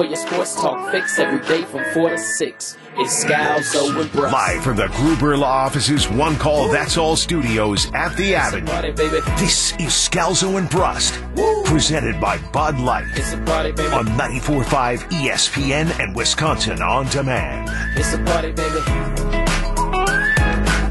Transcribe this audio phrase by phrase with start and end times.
[0.00, 4.32] For your sports talk fix every day from 4 to 6, it's Scalzo and Brust.
[4.32, 8.64] Live from the Gruber Law Office's One Call That's All studios at the Avenue.
[8.64, 8.92] Party.
[8.92, 11.20] This is Scalzo and Brust,
[11.66, 13.92] presented by Bud Light It's a party, baby.
[13.92, 17.68] on 94.5 ESPN and Wisconsin On Demand.
[17.94, 18.80] It's a party, baby.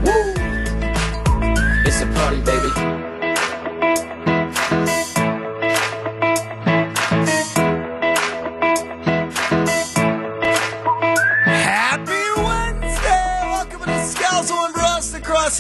[0.06, 0.34] Woo!
[1.84, 3.09] It's a party, baby.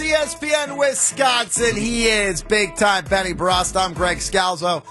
[0.10, 1.76] ESPN Wisconsin.
[1.76, 3.78] He is big time Benny Brust.
[3.78, 4.84] I'm Greg Scalzo.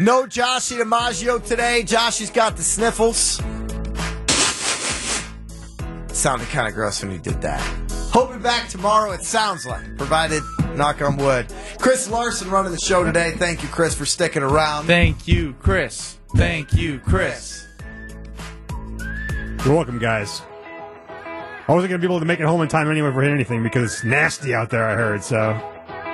[0.00, 1.82] No Joshy DiMaggio today.
[1.84, 3.36] Joshy's got the sniffles.
[6.16, 7.60] Sounded kind of gross when he did that.
[8.12, 10.42] Hope be back tomorrow, it sounds like, provided,
[10.74, 11.52] knock on wood.
[11.78, 13.32] Chris Larson running the show today.
[13.32, 14.86] Thank you, Chris, for sticking around.
[14.86, 16.16] Thank you, Chris.
[16.34, 17.66] Thank you, Chris.
[19.64, 20.40] You're welcome, guys.
[21.68, 23.62] I wasn't going to be able to make it home in time anyway for anything
[23.62, 25.60] because it's nasty out there, I heard, so.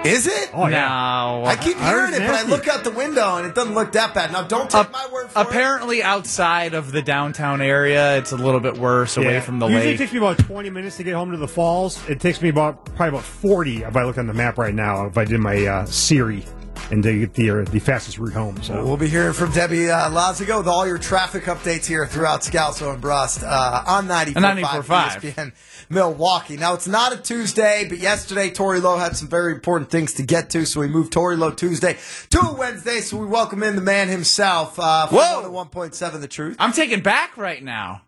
[0.04, 0.50] Is it?
[0.54, 0.78] Oh, yeah.
[0.86, 3.74] Now, I keep hearing heard it, but I look out the window and it doesn't
[3.74, 4.30] look that bad.
[4.30, 5.42] Now, don't take ap- my word for it.
[5.48, 9.40] apparently outside of the downtown area, it's a little bit worse away Yeah.
[9.40, 9.94] from the Usually lake.
[9.96, 11.98] it takes me about 20 minutes to get home to the falls.
[12.08, 15.06] It takes me about probably about 40 if I look on the map right now,
[15.06, 16.44] if I did my uh, Siri
[16.90, 18.62] and to get the, uh, the fastest route home.
[18.62, 22.40] So We'll be hearing from Debbie uh, Lazigo with all your traffic updates here throughout
[22.40, 25.08] Scalzo and Brust uh, on 94.5 94.5.
[25.20, 25.52] ESPN
[25.90, 26.56] Milwaukee.
[26.56, 30.22] Now, it's not a Tuesday, but yesterday Tori Lowe had some very important things to
[30.22, 31.96] get to, so we moved Tori Lowe Tuesday
[32.30, 35.50] to a Wednesday, so we welcome in the man himself uh, from Whoa.
[35.70, 36.56] 101.7 The Truth.
[36.58, 38.02] I'm taken back right now.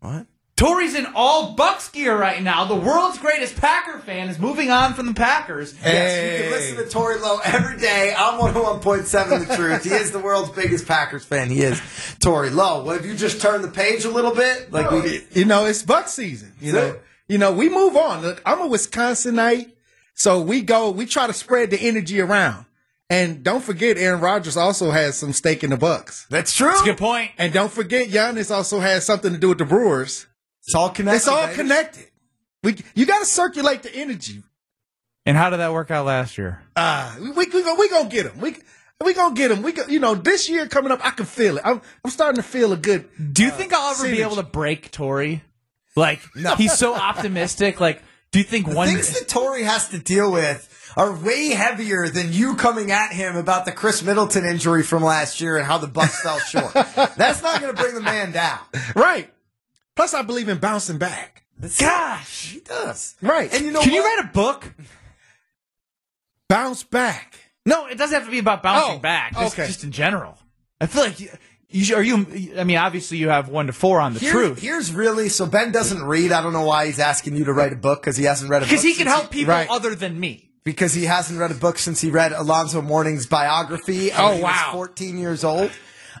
[0.00, 0.26] What?
[0.56, 2.64] Tori's in all Bucks gear right now.
[2.64, 5.74] The world's greatest Packer fan is moving on from the Packers.
[5.82, 9.82] Yes, you can listen to Tori Lowe every day on 101.7 The Truth.
[9.82, 11.50] He is the world's biggest Packers fan.
[11.50, 11.80] He is
[12.20, 12.84] Tori Lowe.
[12.84, 14.70] Well, have you just turned the page a little bit?
[14.70, 16.52] Like we, you know, it's buck season.
[16.60, 16.96] You Is know,
[17.26, 18.22] you know, we move on.
[18.22, 19.72] Look, I'm a Wisconsinite,
[20.14, 20.90] so we go.
[20.90, 22.66] We try to spread the energy around.
[23.10, 26.26] And don't forget, Aaron Rodgers also has some stake in the Bucks.
[26.30, 26.68] that's true.
[26.68, 27.32] That's a good point.
[27.38, 30.26] And don't forget, Giannis also has something to do with the Brewers.
[30.64, 31.16] It's all connected.
[31.16, 31.56] It's all baby.
[31.56, 32.10] connected.
[32.62, 34.42] We, you got to circulate the energy.
[35.26, 36.62] And how did that work out last year?
[36.76, 38.40] Ah, we we gonna we gonna get him.
[38.40, 38.56] We
[39.02, 39.62] we gonna get him.
[39.62, 41.62] We go, you know this year coming up, I can feel it.
[41.64, 43.08] I'm I'm starting to feel a good.
[43.32, 45.42] Do you think I'll ever be able to break Tori?
[45.96, 46.56] Like, no.
[46.56, 47.80] he's so optimistic.
[47.80, 48.02] Like,
[48.32, 52.08] do you think The one things that Tori has to deal with are way heavier
[52.08, 55.78] than you coming at him about the Khris Middleton injury from last year and how
[55.78, 56.72] the Bucks fell short.
[57.16, 58.58] That's not going to bring the man down.
[58.94, 59.30] Right.
[59.96, 61.44] Plus, I believe in bouncing back.
[61.78, 62.50] Gosh.
[62.52, 63.14] He does.
[63.22, 63.52] Right.
[63.54, 64.74] And you know Can you write a book?
[66.48, 67.38] Bounce back.
[67.66, 69.32] No, it doesn't have to be about bouncing Oh, back.
[69.34, 69.66] Just, okay.
[69.66, 70.36] just in general.
[70.80, 71.28] I feel like you,
[71.70, 72.52] you should- are you.
[72.58, 75.46] I mean, obviously you have one to four on the Here- truth Here's really so
[75.46, 76.32] Ben doesn't read.
[76.32, 78.58] I don't know why he's asking you to write a book because he hasn't read
[78.58, 78.70] a book.
[78.70, 79.68] because he can since help people right.
[79.70, 80.50] other than me.
[80.64, 84.10] because he hasn't read a book since he read Alonzo Mourning's biography.
[84.12, 84.70] Oh, he was wow.
[84.72, 85.70] 14 years old.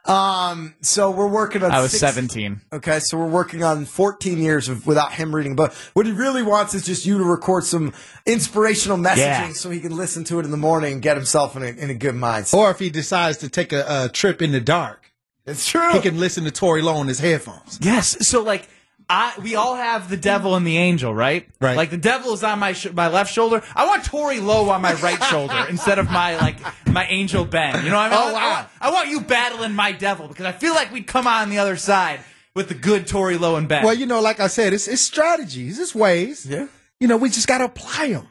[0.06, 1.70] Um, so we're working on.
[1.72, 2.60] I was six- seventeen.
[2.72, 5.72] Okay, so we're working on 14 years of without him reading a book.
[5.94, 7.92] What he really wants is just you to record some
[8.26, 9.52] inspirational messaging Yeah.
[9.54, 11.88] so he can listen to it in the morning and get himself in a, in
[11.90, 12.54] a good mindset.
[12.54, 15.10] Or if he decides to take a, a trip in the dark,
[15.46, 15.92] It's true.
[15.92, 17.78] he can listen to Tori Lowe on his headphones.
[17.80, 18.28] Yes.
[18.28, 18.68] So like.
[19.08, 21.46] I, we all have the devil and the angel, right?
[21.60, 21.76] Right.
[21.76, 23.62] Like the devil is on my sh- my left shoulder.
[23.76, 26.56] I want Tori Lowe on my right shoulder instead of my like
[26.86, 27.84] my angel Ben.
[27.84, 28.18] You know what I mean?
[28.18, 28.50] Oh, I- I, wow.
[28.54, 31.58] want, I want you battling my devil because I feel like we'd come on the
[31.58, 32.20] other side
[32.54, 33.84] with the good Tori Lowe and Ben.
[33.84, 36.46] Well, you know, like I said, it's, it's strategies, it's ways.
[36.46, 36.68] Yeah.
[37.00, 38.28] You know, we just got to apply them.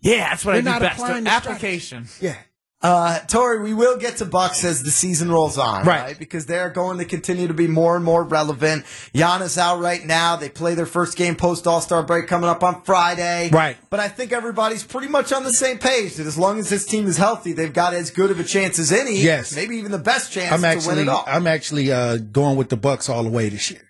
[0.00, 1.02] yeah, that's what We're I do not best.
[1.48, 2.06] Application.
[2.20, 2.36] Yeah.
[2.80, 6.02] Uh, Tori, we will get to Bucks as the season rolls on, right.
[6.02, 6.18] Right.
[6.18, 8.84] Because they're going to continue to be more and more relevant.
[9.12, 10.36] Giannis out right now.
[10.36, 13.50] They play their first game post All Star break coming up on Friday.
[13.50, 13.76] Right.
[13.90, 16.86] But I think everybody's pretty much on the same page that as long as this
[16.86, 19.16] team is healthy, they've got as good of a chance as any.
[19.16, 19.56] Yes.
[19.56, 21.24] Maybe even the best chance I'm to win actually, it all.
[21.26, 23.82] I'm actually uh, going with the Bucks all the way this year.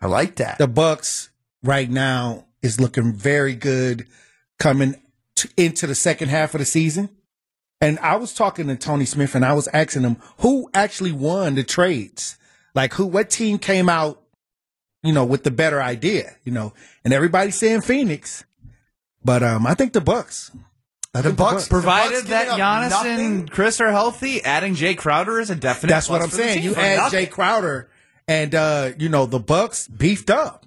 [0.00, 0.58] I like that.
[0.58, 1.30] The Bucks
[1.64, 4.06] right now is looking very good
[4.60, 4.94] coming
[5.34, 7.08] t- into the second half of the season.
[7.80, 11.54] And I was talking to Tony Smith and I was asking him who actually won
[11.56, 12.38] the trades.
[12.74, 14.22] Like who, what team came out,
[15.02, 16.72] you know, with the better idea, you know,
[17.04, 18.44] and everybody's saying Phoenix,
[19.24, 20.50] but, um, I think the Bucks.
[21.14, 23.20] I The think Bucks, Provided the Bucks that giving Giannis nothing.
[23.26, 25.90] and Chris are healthy, adding Jae Crowder is a definite.
[25.92, 26.62] That's what I'm for saying.
[26.62, 27.26] You add nothing.
[27.26, 27.88] Jae Crowder
[28.28, 30.65] and uh, you know the Bucks beefed up.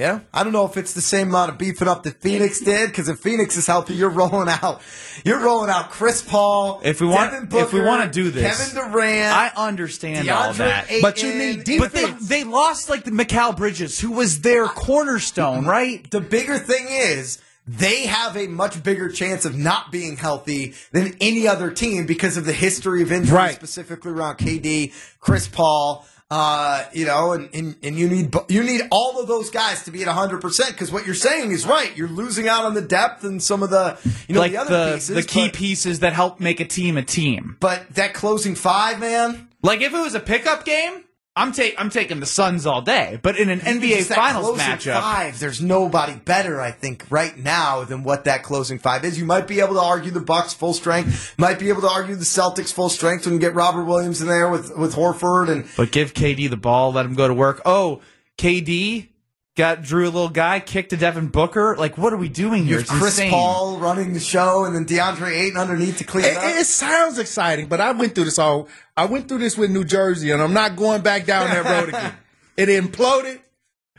[0.00, 2.88] Yeah, I don't know if it's the same amount of beefing up that Phoenix did
[2.88, 4.80] because if Phoenix is healthy, you're rolling out,
[5.26, 6.80] you're rolling out Chris Paul.
[6.82, 9.36] If we want- Booker, if we wanna do this, Kevin Durant.
[9.36, 10.88] I understand all that.
[11.02, 14.66] But you need deep- But they they lost like the Mikal Bridges, who was their
[14.68, 16.10] cornerstone, right?
[16.10, 21.14] the bigger thing is they have a much bigger chance of not being healthy than
[21.20, 23.54] any other team because of the history of injuries, Right.
[23.54, 26.06] specifically around KD, Chris Paul.
[26.30, 29.90] Uh, you know, and, and, and you need you need all of those guys to
[29.90, 31.96] be at 100% because what you're saying is right.
[31.96, 33.98] You're losing out on the depth and some of the,
[34.28, 35.16] you know, like the other the pieces.
[35.16, 37.56] the key but, pieces that help make a team a team.
[37.58, 41.02] but that closing five, man, Like if it was a pickup game,
[41.40, 43.18] I'm take I'm taking the Suns all day.
[43.22, 47.34] But in an NBA Just Finals closing matchup, Five, there's nobody better, I think, right
[47.36, 49.18] now than what that closing five is.
[49.18, 52.14] You might be able to argue the Bucks full strength, might be able to argue
[52.14, 55.66] the Celtics full strength when you get Robert Williams in there with with Horford and
[55.78, 57.62] but give KD the ball, let him go to work.
[57.64, 58.02] Oh,
[58.36, 59.08] KD
[59.56, 61.76] got drew a little guy, kicked to Devin Booker.
[61.76, 62.76] Like what are we doing here?
[62.78, 63.30] with It's Chris insane.
[63.30, 66.44] Paul running the show, and then DeAndre Ayton underneath to clean It, it up.
[66.44, 68.68] it sounds exciting, but I went through this all.
[68.96, 71.88] I went through this with New Jersey, and I'm not going back down that road
[71.94, 72.14] again.
[72.56, 73.40] It imploded.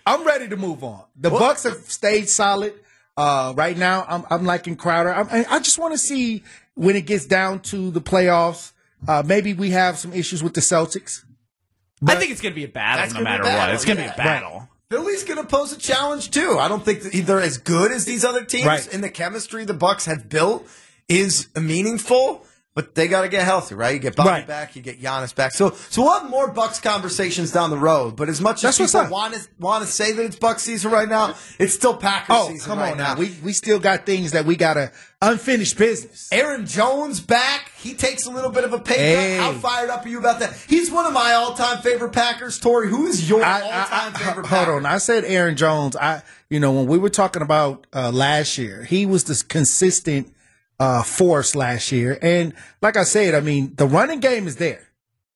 [0.06, 1.04] I'm ready to move on.
[1.16, 2.74] The Bucks have stayed solid.
[3.18, 5.14] Uh, right now, I'm, I'm liking Crowder.
[5.14, 6.44] I'm, I I just want to see
[6.76, 8.72] when it gets down to the playoffs.
[9.08, 11.24] Uh, maybe we have some issues with the Celtics.
[12.08, 13.76] I think it's gonna be a battle no gonna be a matter battle, what.
[13.76, 14.08] It's gonna yeah.
[14.08, 14.70] be a battle.
[14.92, 16.58] Philly's going to pose a challenge too.
[16.60, 18.94] I don't think that they're as good as these other teams, Right.
[18.94, 20.68] and the chemistry the Bucks have built
[21.08, 22.46] is meaningful.
[22.74, 23.94] But they got to get healthy, right?
[23.94, 24.48] You get Bobby Right.
[24.48, 25.52] back, you get Giannis back.
[25.52, 28.16] So, so we'll have more Bucks conversations down the road.
[28.16, 30.90] But as much That's as people want to want to say that it's Bucks season
[30.90, 33.16] right now, it's still Packers Oh, season come right on now.
[33.16, 36.30] We we still got things that we gotta unfinished business.
[36.32, 37.72] Aaron Jones back.
[37.78, 39.38] He takes a little bit of a pay Hey.
[39.38, 39.54] cut.
[39.54, 40.54] How fired up are you about that?
[40.68, 42.60] He's one of my all-time favorite Packers.
[42.60, 44.46] Tori, who is your I, all-time I- I- favorite?
[44.48, 44.74] hold Packer?
[44.76, 44.86] on.
[44.86, 45.96] I said Aaron Jones.
[45.96, 50.34] I, you know, when we were talking about uh, last year, he was this consistent
[50.80, 54.82] uh, force last year, and like I said, I mean, the running game is there.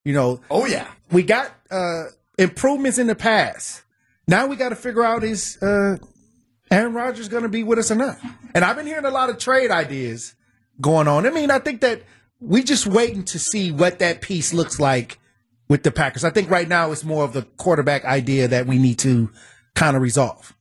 [0.04, 0.88] You know, Oh yeah.
[1.12, 2.06] we got uh,
[2.40, 3.84] improvements in the past.
[4.28, 5.98] Now we got to figure out his uh,
[6.76, 8.18] Aaron Rodgers going to be with us or not?
[8.54, 10.36] And I've been hearing a lot of trade ideas
[10.82, 11.26] going on.
[11.26, 12.04] I mean, I think that
[12.42, 15.20] we just waiting to see what that piece looks like
[15.70, 16.24] with the Packers.
[16.24, 19.32] I think right now it's more of the quarterback idea that we need to
[19.74, 20.55] kind of resolve.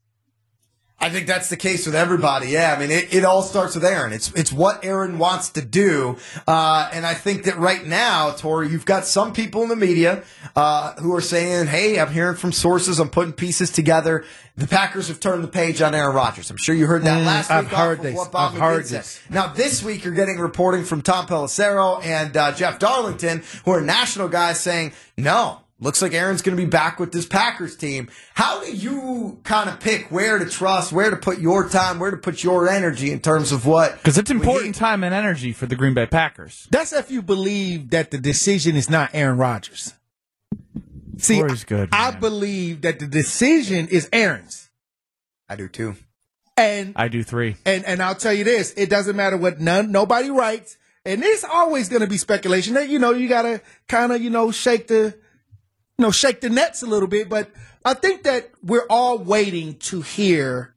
[1.01, 2.49] I think that's the case with everybody.
[2.49, 4.13] Yeah, I mean, it, it all starts with Aaron.
[4.15, 6.17] It's it's what Aaron wants to do,
[6.49, 10.23] uh, and I think that right now, Tori, you've got some people in the media
[10.57, 13.01] uh, who are saying, "Hey, I'm hearing from sources.
[13.01, 14.25] I'm putting pieces together.
[14.57, 16.49] The Packers have turned the page on Aaron Rodgers.
[16.51, 17.75] I'm sure you heard that Mm, last I've week.
[17.75, 18.29] heard this.
[18.33, 19.01] I've heard said.
[19.01, 19.21] this.
[19.29, 23.81] Now, this week, you're getting reporting from Tom Pelissero and uh, Jeff Darlington, who are
[23.83, 28.09] national guys, saying, "No." Looks like Aaron's going to be back with this Packers team.
[28.33, 32.11] How do you kind of pick where to trust, where to put your time, where
[32.11, 33.99] to put your energy in terms of what?
[33.99, 36.67] Because it's important time and energy for the Green Bay Packers.
[36.71, 39.93] That's if you believe that the decision is not Aaron Rodgers.
[41.19, 44.71] See, Corey's good, I believe that the decision is Aaron's.
[45.51, 45.97] I do too.
[46.57, 47.57] And I do three.
[47.67, 51.45] And and I'll tell you this: it doesn't matter what none nobody writes, and it's
[51.45, 52.73] always going to be speculation.
[52.73, 55.15] That you know you got to kind of you know shake the
[55.99, 57.29] you know shake the nets a little bit.
[57.29, 57.51] But
[57.85, 60.75] I think that we're all waiting to hear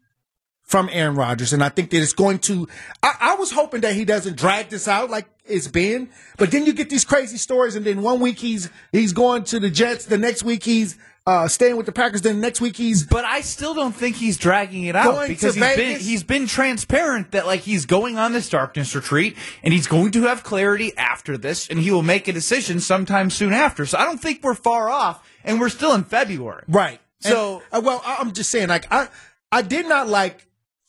[0.64, 2.68] from Aaron Rodgers, and I think that it's going to.
[3.02, 6.66] I, I was hoping that he doesn't drag this out like it's been, but then
[6.66, 10.06] you get these crazy stories, and then one week he's he's going to the Jets,
[10.06, 13.42] the next week he's uh, staying with the Packers, then next week he's But I
[13.42, 17.86] still don't think he's dragging it out because been he's been transparent that like he's
[17.86, 21.92] going on this darkness retreat and he's going to have clarity after this and he
[21.92, 23.86] will make a decision sometime soon after.
[23.86, 26.64] So I don't think we're far off and we're still in February.
[26.68, 27.00] Right.
[27.20, 29.10] So- And, uh, well, I'm just saying, like, I
[29.52, 30.48] I did not like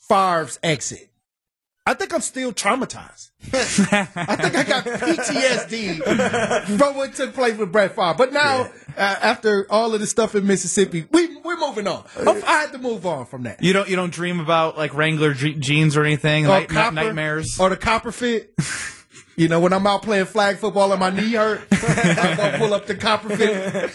[0.08, 1.07] Favre's exit.
[1.88, 3.30] I think I'm still traumatized.
[3.54, 8.14] I think I got PTSD from what took place with Brett Favre.
[8.18, 8.64] But now,
[8.94, 12.04] uh, after all of the stuff in Mississippi, we we're moving on.
[12.26, 13.62] I had to move on from that.
[13.62, 17.58] You don't you don't dream about like Wrangler je- jeans or anything, Or copper, nightmares.
[17.58, 18.54] or the copper fit.
[19.36, 22.74] You know, when I'm out playing flag football and my knee hurt, I'm gonna pull
[22.74, 23.92] up the copper fit.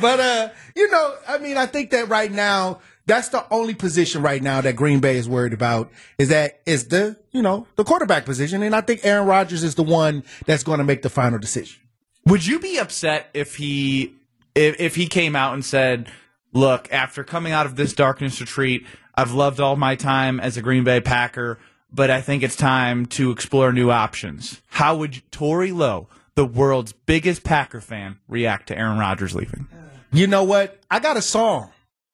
[0.00, 4.22] but uh, you know, I mean, I think that right now, that's the only position
[4.22, 7.84] right now that Green Bay is worried about is that is the you know the
[7.84, 11.10] quarterback position, and I think Aaron Rodgers is the one that's going to make the
[11.10, 11.80] final decision.
[12.26, 14.14] Would you be upset if he
[14.54, 16.08] if, if he came out and said,
[16.52, 20.62] "Look, after coming out of this darkness retreat, I've loved all my time as a
[20.62, 21.58] Green Bay Packer,
[21.92, 26.92] but I think it's time to explore new options." How would Tori Lowe, the world's
[26.92, 29.66] biggest Packer fan, react to Aaron Rodgers leaving?
[30.12, 30.78] You know what?
[30.90, 31.71] I got a song.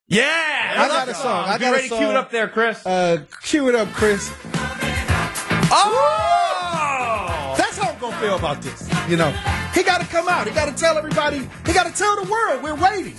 [0.09, 0.25] Yeah,
[0.77, 1.45] I got a song.
[1.47, 1.99] I Get got a ready, song.
[1.99, 2.83] cue it up there, Chris.
[2.85, 4.31] Uh, cue it up, Chris.
[5.71, 8.89] oh, That's how I'm gonna feel about this.
[9.07, 9.29] You know,
[9.73, 10.47] he got to come out.
[10.47, 11.47] He got to tell everybody.
[11.65, 13.15] He got to tell the world we're waiting.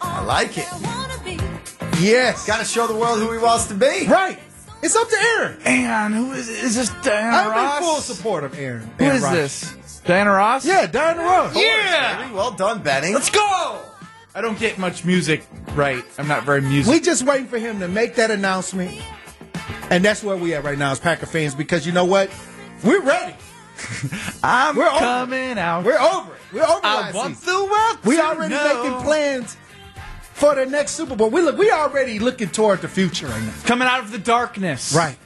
[0.00, 0.66] I like it.
[2.00, 4.06] Yes, Got to show the world who he wants to be.
[4.08, 4.38] right.
[4.82, 5.58] It's up to Aaron.
[5.64, 6.88] and who is is this?
[7.04, 7.46] Diana Ross?
[7.46, 7.76] I'm Ross?
[7.78, 8.90] in full support of Aaron.
[8.98, 9.60] Who Aaron is Rodgers.
[9.74, 10.00] this?
[10.04, 10.64] Diana Ross?
[10.66, 11.54] Yeah, Diana Ross.
[11.54, 12.22] Yeah.
[12.22, 13.12] Baby, Well done, Benny.
[13.14, 13.78] Let's go.
[14.34, 16.02] I don't get much music right.
[16.18, 16.90] I'm not very music.
[16.90, 18.98] We just waiting for him to make that announcement,
[19.90, 21.54] and that's where we at right now as Packer fans.
[21.54, 22.30] Because you know what,
[22.82, 23.34] we're ready.
[24.42, 25.84] I'm We're over coming out.
[25.84, 26.40] We're over it.
[26.52, 27.54] We're over I last want season.
[27.54, 27.98] the world.
[28.04, 28.82] We to already know.
[28.84, 29.56] making plans
[30.34, 31.30] for the next Super Bowl.
[31.30, 31.58] We look.
[31.58, 33.52] We already looking toward the future right now.
[33.64, 34.94] Coming out of the darkness.
[34.94, 35.16] Right.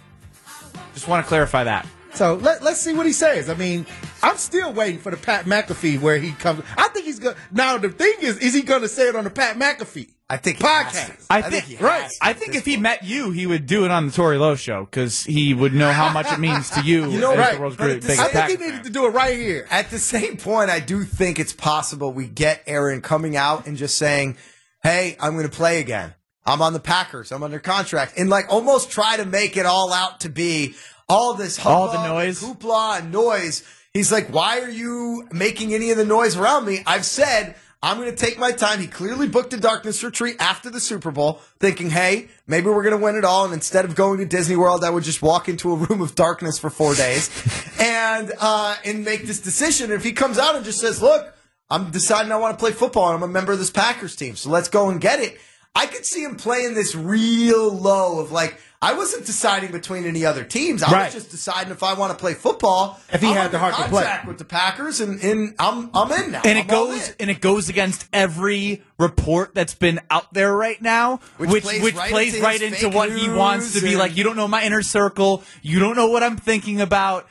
[0.94, 1.86] Just want to clarify that.
[2.14, 3.50] So let, let's see what he says.
[3.50, 3.84] I mean,
[4.22, 6.62] I'm still waiting for the Pat McAfee where he comes.
[6.76, 7.36] I think he's going.
[7.52, 10.10] Now the thing is, is he going to say it on the Pat McAfee?
[10.28, 11.06] I think he has podcast.
[11.06, 11.26] to.
[11.30, 12.02] I, I think, think he right.
[12.02, 12.82] has I think if he point.
[12.82, 15.92] met you, he would do it on the Tori Lowe show because he would know
[15.92, 17.10] how much it means to you.
[17.16, 18.90] You know, as right, the world's but great, the biggest I think he needed to
[18.90, 19.66] do it right here.
[19.70, 23.76] At the same point, I do think it's possible we get Aaron coming out and
[23.76, 24.36] just saying,
[24.82, 26.14] "Hey, I'm going to play again.
[26.44, 27.30] I'm on the Packers.
[27.30, 30.74] I'm under contract," and like almost try to make it all out to be
[31.08, 32.42] all this All the noise.
[32.42, 33.62] and hoopla, and noise.
[33.96, 37.56] He's like, "Why are you making any of the noise around me?" I've said.
[37.82, 38.80] I'm going to take my time.
[38.80, 42.98] He clearly booked a darkness retreat after the Super Bowl, thinking, hey, maybe we're going
[42.98, 43.44] to win it all.
[43.44, 46.14] And instead of going to Disney World, I would just walk into a room of
[46.14, 47.30] darkness for four days
[47.80, 49.92] and, uh, and make this decision.
[49.92, 51.32] And if he comes out and just says, look,
[51.70, 54.36] I'm deciding I want to play football and I'm a member of this Packers team.
[54.36, 55.38] So let's go and get it.
[55.74, 60.24] I could see him playing this real low of like, I wasn't deciding between any
[60.24, 60.82] other teams.
[60.82, 61.04] I Right.
[61.06, 63.00] was just deciding if I want to play football.
[63.12, 64.18] If he I'm had the heart to play.
[64.26, 66.42] with the Packers and, and I'm, I'm in now.
[66.44, 70.80] and I'm it goes and it goes against every report that's been out there right
[70.80, 73.96] now, Which which plays which right plays into right into what he wants to be
[73.96, 74.16] like.
[74.16, 75.42] You don't know my inner circle.
[75.62, 77.26] You don't know what I'm thinking about.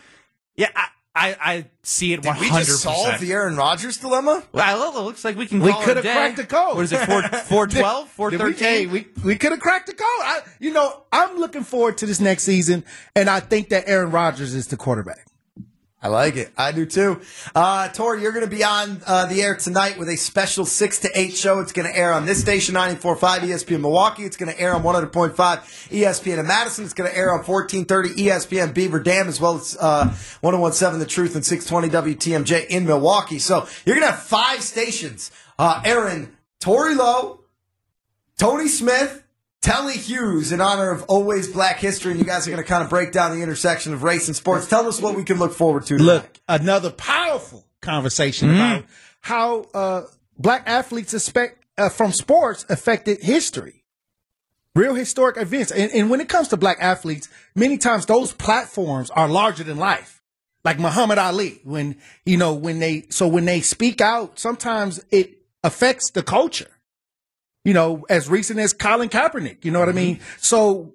[0.55, 3.97] Yeah, I I, I see it one Did we hundred just solve the Aaron Rodgers
[3.97, 4.43] dilemma?
[4.51, 5.61] Well, it looks like we can.
[5.61, 6.75] We call it a could have cracked the code.
[6.75, 7.05] What is it?
[7.05, 10.05] Four four twelve, four we, we, we could have cracked the code.
[10.05, 12.83] I, you know, I'm looking forward to this next season,
[13.15, 15.25] and I think that Aaron Rodgers is the quarterback.
[16.05, 16.51] I like it.
[16.55, 17.19] I do too.
[17.55, 20.99] Uh, Tori, you're going to be on uh, the air tonight with a special 6
[20.99, 21.61] to 8 show.
[21.61, 24.21] It's going to air on this station, 94.5 ESPN Milwaukee.
[24.21, 26.85] It's going to air on 100.5 ESPN in Madison.
[26.85, 31.07] It's going to air on 1430 ESPN Beaver Dam, as well as uh, 1017 The
[31.07, 33.39] Truth and 620 WTMJ in Milwaukee.
[33.39, 37.39] So you're going to have five stations uh, airing Tori Lowe,
[38.37, 39.24] Tony Smith,
[39.65, 42.11] Telly Hughes in honor of Always Black History.
[42.11, 44.35] And you guys are going to kind of break down the intersection of race and
[44.35, 44.67] sports.
[44.67, 45.97] Tell us what we can look forward to.
[45.97, 46.05] tonight.
[46.05, 48.85] Look, another powerful conversation about
[49.21, 50.03] how uh,
[50.37, 53.83] black athletes expect, uh, from sports affected history.
[54.75, 55.71] Real historic events.
[55.71, 59.77] And, and when it comes to black athletes, many times those platforms are larger than
[59.77, 60.21] life.
[60.63, 65.39] Like Muhammad Ali, when, you know, when they, so when they speak out, sometimes it
[65.63, 66.69] affects the culture.
[67.65, 70.21] You know, as recent as Colin Kaepernick, you know what I mean?
[70.37, 70.93] So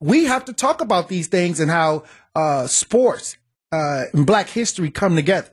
[0.00, 3.38] we have to talk about these things and how uh, sports
[3.72, 5.50] uh, and Black history come together.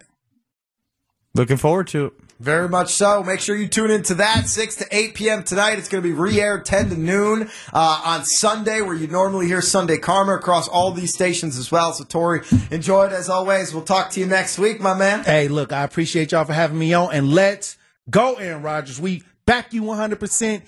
[1.35, 2.13] Looking forward to it.
[2.39, 3.23] Very much so.
[3.23, 5.43] Make sure you tune into that 6 to 8 p.m.
[5.43, 5.79] tonight.
[5.79, 9.61] It's going to be re-aired 10 to noon uh, on Sunday, where you normally hear
[9.61, 11.93] Sunday Karma across all these stations as well.
[11.93, 13.73] So, Tori, enjoy it as always.
[13.73, 15.23] We'll talk to you next week, my man.
[15.23, 17.75] Hey, look, I appreciate y'all for having me on, and let's
[18.07, 19.01] go, Aaron Rodgers.
[19.01, 20.61] We back you 100%.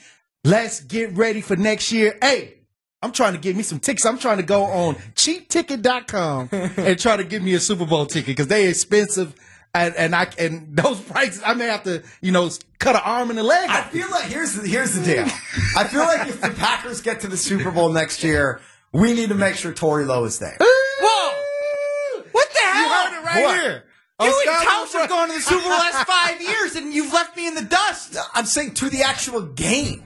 [0.43, 2.17] Let's get ready for next year.
[2.19, 2.55] Hey,
[3.03, 4.05] I'm trying to get me some tickets.
[4.05, 8.27] I'm trying to go on cheapticket.com and try to get me a Super Bowl ticket
[8.27, 9.35] because they're expensive.
[9.71, 13.29] And, and I and those prices, I may have to, you know, cut an arm
[13.29, 13.69] and a leg.
[13.69, 15.25] I feel like here's the, here's the deal.
[15.77, 19.29] I feel like if the Packers get to the Super Bowl next year, we need
[19.29, 20.57] to make sure Tori Lowe is there.
[20.59, 22.23] Whoa!
[22.31, 22.81] What the hell?
[22.81, 23.59] You heard it right What?
[23.59, 23.83] here.
[24.19, 26.41] You On and Sky Couch News have gone to the Super Bowl the last five
[26.41, 28.17] years, and you've left me in the dust.
[28.33, 30.05] I'm saying to the actual game.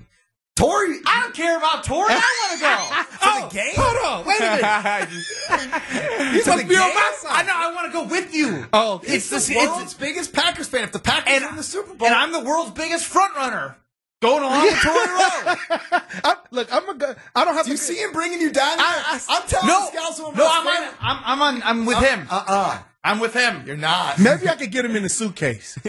[0.56, 2.10] Tori, I don't care about Tori.
[2.12, 3.50] I want to go.
[3.50, 3.74] to the game?
[3.76, 6.34] Hold on, wait a minute.
[6.36, 7.32] You must be on my side.
[7.32, 7.54] I know.
[7.56, 8.66] I want to go with you.
[8.72, 9.16] Oh, okay.
[9.16, 10.84] It's, It's the the- world's biggest Packers fan.
[10.84, 13.36] If the Packers And- are in the Super Bowl, And I'm the world's biggest front
[13.36, 13.78] runner.
[14.22, 15.56] Going along with Tori Rowe.
[16.24, 17.18] I, look, I'm a good.
[17.36, 18.78] I don't have Do you see him bringing you down?
[18.80, 20.94] I- I- am telling No, this gal's on no, I'm on.
[21.02, 21.64] I'm, I'm on.
[21.64, 22.28] I'm with him.
[22.30, 23.64] Uh uh I'm with him.
[23.68, 24.18] You're not.
[24.18, 25.78] Maybe I could get him in a suitcase.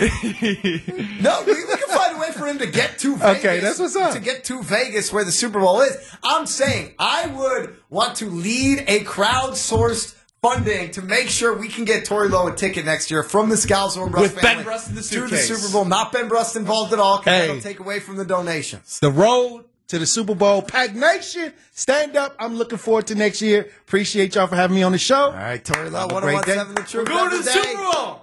[1.21, 3.39] No, we, we can find a way for him to get to Vegas.
[3.39, 4.13] Okay, that's what's up.
[4.15, 5.97] To get to Vegas where the Super Bowl is.
[6.23, 11.85] I'm saying I would want to lead a crowdsourced funding to make sure we can
[11.85, 14.65] get Tori Lowe a ticket next year from the Scalzo and Brust With Ben family
[14.65, 15.47] Brust in the suitcase.
[15.49, 15.59] to the.
[15.61, 15.85] Super Bowl.
[15.87, 17.47] Not Ben Brust involved at all because Hey.
[17.47, 18.99] that'll take away from the donations.
[19.01, 20.63] The road to the Super Bowl.
[20.63, 22.35] Pack Nation, stand up.
[22.39, 23.69] I'm looking forward to next year.
[23.83, 25.27] Appreciate y'all for having me on the show.
[25.27, 26.57] All right, Tori Lowe, Have a great day.
[26.57, 27.09] 1017 The Truth.
[27.09, 27.71] Go to the Every day.
[27.71, 28.21] Super Bowl.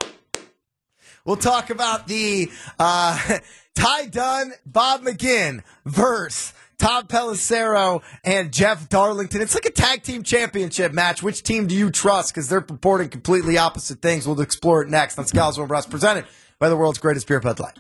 [1.26, 2.50] We'll talk about the
[2.80, 3.38] uh,
[3.76, 6.54] Ty Dunne, Bob McGinn verse.
[6.80, 9.40] Todd Pelissero and Jeff Darlington.
[9.40, 11.22] It's like a tag team championship match.
[11.22, 12.34] Which team do you trust?
[12.34, 14.26] Because they're purporting completely opposite things.
[14.26, 16.26] We'll explore it next on Scalzo and Brust, presented
[16.58, 17.78] by the world's greatest beer Bud Light.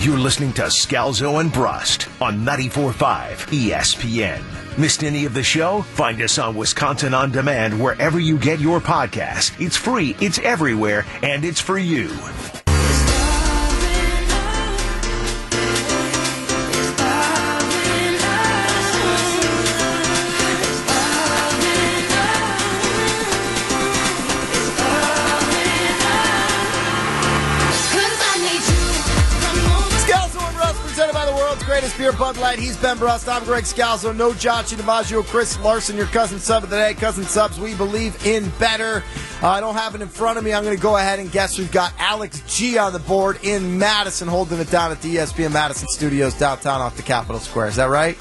[0.00, 2.92] You're listening to Scalzo and Brust on 94.5
[3.48, 4.42] ESPN.
[4.76, 5.82] Missed any of the show?
[5.82, 9.58] Find us on Wisconsin On Demand wherever you get your podcasts.
[9.64, 12.10] It's free, it's everywhere, and it's for you.
[32.18, 32.58] Bud Light.
[32.58, 33.28] He's Ben Brust.
[33.28, 34.14] I'm Greg Scalzo.
[34.14, 36.94] No Josh DiMaggio, Chris Larson, your cousin sub of the day.
[36.94, 39.02] Cousin subs, we believe in better.
[39.42, 40.52] Uh, I don't have it in front of me.
[40.52, 43.78] I'm going to go ahead and guess we've got Alex G on the board in
[43.78, 47.68] Madison, holding it down at the ESPN Madison Studios downtown off the Capitol Square.
[47.68, 48.16] Is that right?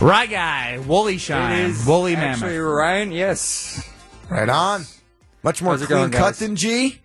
[0.00, 2.30] Right guy, Woolly Shine, Woolly man.
[2.30, 2.74] Actually, Mammoth.
[2.74, 3.88] Ryan, yes.
[4.28, 4.84] Right on.
[5.42, 7.00] Much more How's it clean going, cut than G.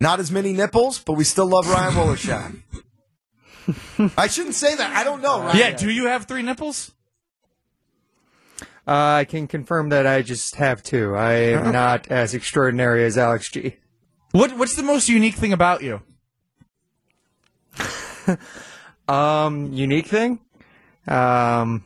[0.00, 2.62] Not as many nipples, but we still love Ryan Wollersheim.
[4.16, 4.96] I shouldn't say that.
[4.96, 5.56] I don't know, Ryan.
[5.56, 6.92] Yeah, do you have three nipples?
[8.86, 11.14] Uh, I can confirm that I just have two.
[11.14, 13.76] I am not as extraordinary as Alex G.
[14.32, 16.02] What What's the most unique thing about you?
[19.10, 20.38] Um, unique thing?
[21.08, 21.84] Um,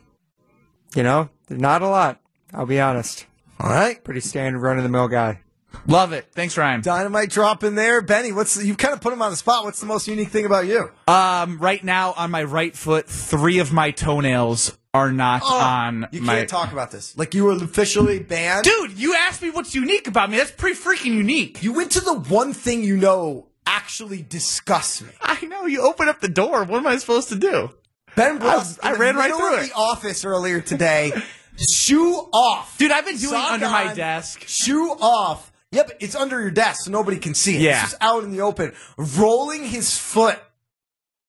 [0.95, 2.21] you know, not a lot.
[2.53, 3.25] I'll be honest.
[3.59, 4.01] All right.
[4.03, 5.41] Pretty standard run of the mill guy.
[5.87, 6.27] Love it.
[6.33, 6.81] Thanks, Ryan.
[6.81, 8.01] Dynamite drop in there.
[8.01, 9.63] Benny, what's you kind of put him on the spot.
[9.63, 10.89] What's the most unique thing about you?
[11.07, 16.07] Um, right now on my right foot, three of my toenails are not on Oh,
[16.11, 16.35] you my.
[16.35, 17.17] can't talk about this.
[17.17, 18.63] Like you were officially banned.
[18.63, 20.37] Dude, you asked me what's unique about me.
[20.37, 21.61] That's pretty freaking unique.
[21.61, 25.09] You went to the one thing you know actually disgusts me.
[25.21, 25.65] I know.
[25.65, 26.63] You open up the door.
[26.63, 27.71] What am I supposed to do?
[28.15, 29.67] Ben Brust, I the ran right through of it.
[29.69, 31.11] the office earlier today.
[31.57, 34.43] shoe off, Dude, I've been doing Sock under my desk.
[34.47, 35.51] Shoe off.
[35.75, 37.61] Yep, it's under your desk, so nobody can see it.
[37.61, 37.81] Yeah.
[37.83, 40.39] It's just out in the open, rolling his foot.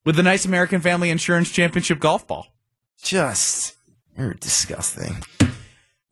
[0.05, 2.47] with the nice American Family Insurance Championship golf ball.
[3.03, 3.75] Just
[4.17, 5.17] you're disgusting.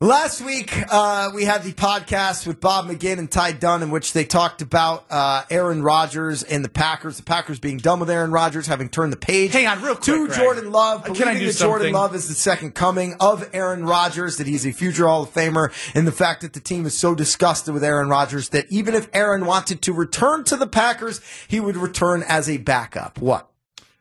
[0.02, 4.12] Last week, uh, we had the podcast with Bob McGinn and Ty Dunne, in which
[4.12, 7.16] they talked about uh, Aaron Rodgers and the Packers.
[7.16, 9.54] The Packers being done with Aaron Rodgers, having turned the page.
[9.54, 10.38] Hang on, real quick, To Greg.
[10.38, 11.92] Jordan Love, Can I believing do that Jordan?
[11.94, 15.72] Love is the second coming of Aaron Rodgers, that he's a future Hall of Famer,
[15.94, 19.08] and the fact that the team is so disgusted with Aaron Rodgers that even if
[19.14, 23.18] Aaron wanted to return to the Packers, he would return as a backup.
[23.18, 23.50] What?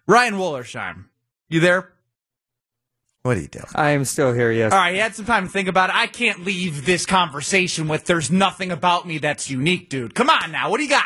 [0.07, 1.05] Ryan Wollersheim,
[1.47, 1.93] you there?
[3.25, 3.65] What are you doing?
[3.73, 4.71] I am still here, yes.
[4.71, 5.95] All right, he had some time to think about it.
[5.95, 10.51] I can't leave this conversation with "There's nothing about me that's unique, dude." Come on
[10.51, 11.05] now, what do you got?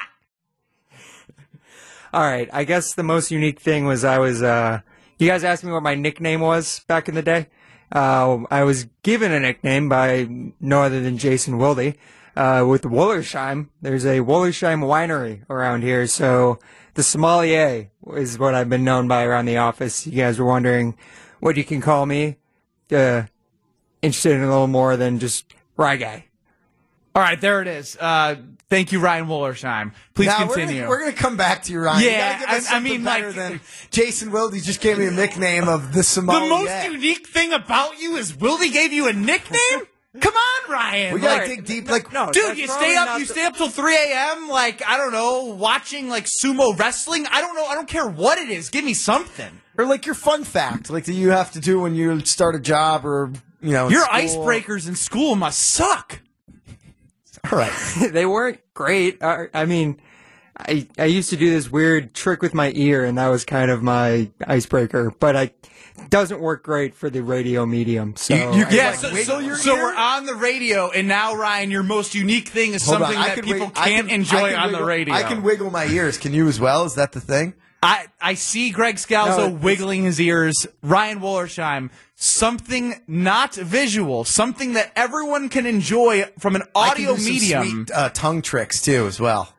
[2.11, 2.49] All right.
[2.51, 4.81] I guess the most unique thing was I was, uh,
[5.17, 7.47] you guys asked me what my nickname was back in the day.
[7.89, 10.27] Uh, I was given a nickname by
[10.59, 11.93] no other than Jason Wilde.
[12.35, 16.59] Uh, with Wollersheim, there's a Wollersheim winery around here, so
[16.95, 20.05] the sommelier is what I've been known by around the office.
[20.05, 20.97] You guys were wondering
[21.39, 22.37] what you can call me.
[22.91, 23.23] Uh,
[24.01, 25.45] interested in a little more than just
[25.77, 26.25] Rye Guy.
[27.15, 27.97] All right, there it is.
[27.99, 28.35] Uh,
[28.69, 29.93] thank you, Ryan Wollersheim.
[30.13, 30.87] Please Now, continue.
[30.87, 32.01] We're gonna, come back to you, Ryan.
[32.03, 34.99] You Yeah, gotta give us I- I mean, better like- than Jason Wilde just gave
[34.99, 36.49] me a nickname of the the sommelier.
[36.49, 39.59] most unique thing about you is Wilde gave you a nickname.
[40.21, 41.13] Come on, Ryan.
[41.13, 41.89] we gotta Like- dig deep.
[41.89, 43.07] Like, No, Dude, you stay up.
[43.07, 44.47] not You the- stay up till three a.m.
[44.49, 47.25] Like I don't know, watching like sumo wrestling.
[47.27, 47.65] I don't know.
[47.65, 48.69] I don't care what it is.
[48.69, 49.61] Give me something.
[49.79, 52.59] Or like your fun fact, like that you have to do when you start a
[52.59, 54.45] job or you know Your school.
[54.45, 56.19] icebreakers in school must suck.
[57.51, 57.71] All right.
[58.11, 59.23] they weren't great.
[59.23, 59.99] I, I mean,
[60.57, 63.71] I I used to do this weird trick with my ear, and that was kind
[63.71, 65.11] of my icebreaker.
[65.17, 65.51] But I
[66.09, 68.15] doesn't work great for the radio medium.
[68.15, 71.71] So You- you Yeah, like, so, so, so we're on the radio, and now Ryan,
[71.71, 74.51] your most unique thing is Hold something I that can people wig- can't can- enjoy
[74.51, 75.13] can on the radio.
[75.13, 76.17] I can wiggle my ears.
[76.17, 76.85] Can you as well?
[76.85, 77.53] Is that the thing?
[77.81, 80.67] I, I see Greg Scalzo No, wiggling his ears.
[80.83, 87.63] Ryan Wollersheim, something not visual, something that everyone can enjoy from an audio medium.
[87.85, 89.53] sweet, uh, tongue tricks too, as well.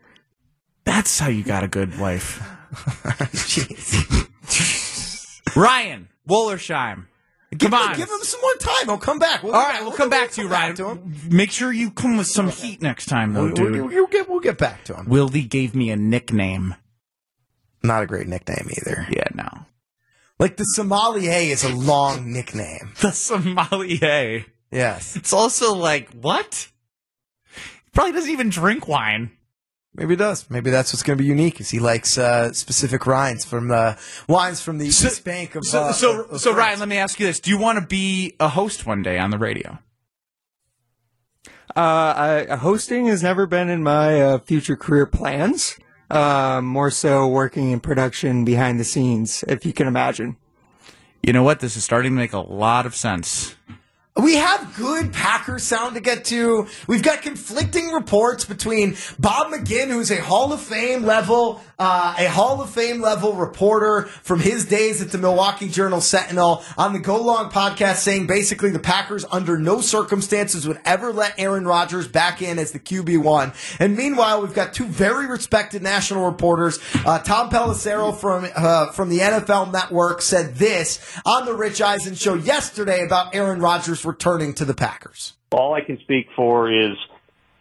[0.84, 2.42] That's how you got a good wife.
[5.56, 7.06] Ryan Wollersheim,
[7.56, 7.96] Give, Come him, on.
[7.96, 8.86] give him some more time.
[8.86, 9.42] He'll come back.
[9.42, 10.76] We'll All right, back- we'll come back to you, Ryan.
[10.76, 10.98] to.
[11.28, 13.72] Make sure you come with some heat next time, though, We'll, dude.
[13.72, 15.06] we'll, we'll get, we'll get back to him.
[15.06, 16.76] Wildy gave me a nickname.
[17.82, 19.06] Not a great nickname either.
[19.10, 19.48] Yeah, no.
[20.38, 22.92] Like the sommelier is a long nickname.
[23.00, 24.44] The sommelier.
[24.70, 25.16] Yes.
[25.16, 26.68] It's also like, what?
[27.92, 29.32] Probably doesn't even drink wine.
[29.94, 30.48] Maybe it does.
[30.48, 31.60] Maybe that's what's going to be unique.
[31.60, 35.64] Is he likes uh, specific wines from the wines from the East Bank of.
[35.64, 37.80] So, uh, so, of- of so Ryan, let me ask you this: Do you want
[37.80, 39.78] to be a host one day on the radio?
[41.76, 45.76] Uh, I, hosting has never been in my uh, future career plans.
[46.10, 50.36] Uh, more so working in production behind the scenes, if you can imagine.
[51.22, 51.60] You know what?
[51.60, 53.54] This is starting to make a lot of sense.
[54.16, 56.66] We have good Packers sound to get to.
[56.88, 62.28] We've got conflicting reports between Bob McGinn, who's a Hall of Fame level, uh, a
[62.28, 66.98] Hall of Fame level reporter from his days at the Milwaukee Journal Sentinel on the
[66.98, 72.06] Go Long podcast, saying basically the Packers under no circumstances would ever let Aaron Rodgers
[72.06, 73.54] back in as the QB one.
[73.78, 76.78] And meanwhile, we've got two very respected national reporters.
[77.06, 82.14] Uh, Tom Pelissero from uh, from the NFL Network said this on the Rich Eisen
[82.14, 85.32] show yesterday about Aaron Rodgers returning to the Packers.
[85.50, 86.96] all I can speak for is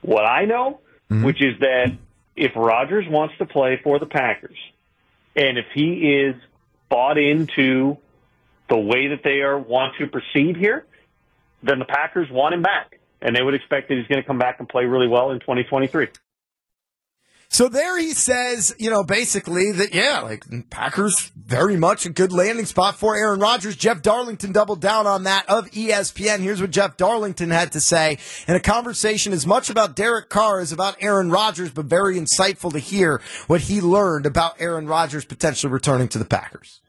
[0.01, 1.97] what I know, which is that
[2.39, 4.57] if Rodgers wants to play for the Packers,
[5.35, 6.35] and if he is
[6.87, 7.97] bought into
[8.69, 10.85] the way that they are want to proceed here,
[11.61, 14.39] then the Packers want him back, and they would expect that he's going to come
[14.39, 16.07] back and play really well in 2023.
[17.59, 22.31] So there he says, you know, basically that, yeah, like Packers very much a good
[22.31, 23.75] landing spot for Aaron Rodgers.
[23.75, 26.39] Jeff Darlington doubled down on that of ESPN.
[26.39, 28.17] Here's what Jeff Darlington had to say
[28.47, 32.71] in a conversation as much about Derek Carr as about Aaron Rodgers, but very insightful
[32.71, 36.79] to hear what he learned about Aaron Rodgers potentially returning to the Packers.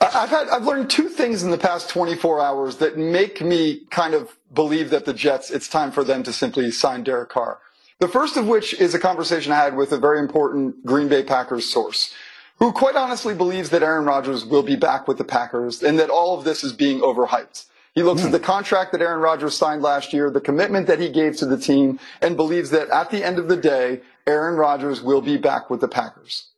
[0.00, 4.14] I've had I've learned two things in the past 24 hours that make me kind
[4.14, 7.60] of believe that the Jets it's time for them to simply sign Derek Carr.
[8.00, 11.24] The first of which is a conversation I had with a very important Green Bay
[11.24, 12.14] Packers source
[12.60, 16.10] who quite honestly believes that Aaron Rodgers will be back with the Packers and that
[16.10, 17.66] all of this is being overhyped.
[17.94, 21.08] He looks at the contract that Aaron Rodgers signed last year, the commitment that he
[21.08, 25.02] gave to the team, and believes that at the end of the day, Aaron Rodgers
[25.02, 26.50] will be back with the Packers.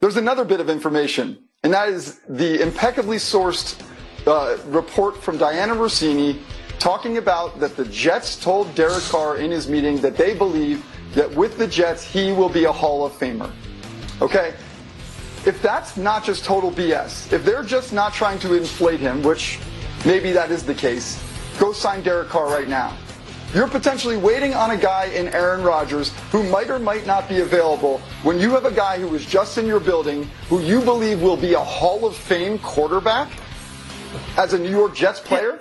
[0.00, 3.80] There's another bit of information, and that is the impeccably sourced
[4.26, 6.38] uh, report from Dianna Russini
[6.78, 11.30] talking about that the Jets told Derek Carr in his meeting that they believe that
[11.34, 13.50] with the Jets, he will be a Hall of Famer.
[14.20, 14.54] Okay?
[15.46, 19.58] If that's not just total BS, if they're just not trying to inflate him, which
[20.04, 21.22] maybe that is the case,
[21.58, 22.96] go sign Derek Carr right now.
[23.54, 27.40] You're potentially waiting on a guy in Aaron Rodgers who might or might not be
[27.40, 31.22] available when you have a guy who is just in your building who you believe
[31.22, 33.30] will be a Hall of Fame quarterback
[34.36, 35.58] as a New York Jets player.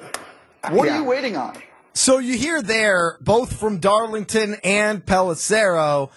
[0.72, 0.96] What Yeah.
[0.96, 1.58] are you waiting on?
[1.94, 6.12] So you hear there, both from Darlington and Pelissero,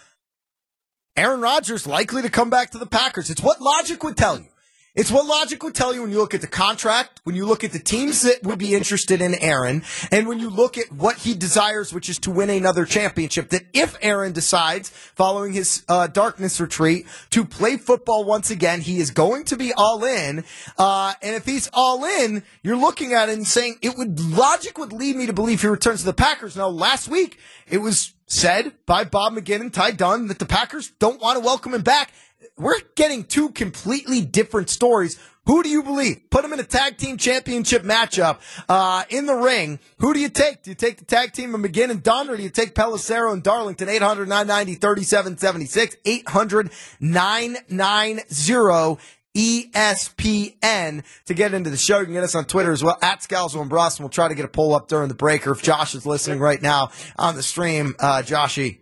[1.16, 3.30] Aaron Rodgers likely to come back to the Packers.
[3.30, 4.49] It's what logic would tell you.
[4.94, 7.62] It's what logic would tell you when you look at the contract, when you look
[7.62, 11.18] at the teams that would be interested in Aaron, and when you look at what
[11.18, 13.50] he desires, which is to win another championship.
[13.50, 18.98] That if Aaron decides, following his uh, darkness retreat, to play football once again, he
[18.98, 20.44] is going to be all in.
[20.76, 24.76] Uh, and if he's all in, you're looking at it and saying it would logic
[24.76, 26.56] would lead me to believe he returns to the Packers.
[26.56, 30.92] Now, last week it was said by Bob McGinn and Ty Dunne that the Packers
[30.98, 32.12] don't want to welcome him back.
[32.56, 35.18] We're getting two completely different stories.
[35.46, 36.30] Who do you believe?
[36.30, 38.38] Put them in a tag team championship matchup
[38.68, 39.80] uh, in the ring.
[39.98, 40.62] Who do you take?
[40.62, 43.32] Do you take the tag team of McGinn and Dunne, or do you take Pelissero
[43.32, 43.88] and Darlington?
[43.88, 45.96] 800 990 3776.
[46.04, 49.02] 800 990
[49.36, 52.00] ESPN to get into the show.
[52.00, 54.28] You can get us on Twitter as well at Scalzo and Brust, and we'll try
[54.28, 55.46] to get a poll up during the break.
[55.46, 58.78] Or if Josh is listening right now on the stream, uh, Joshy,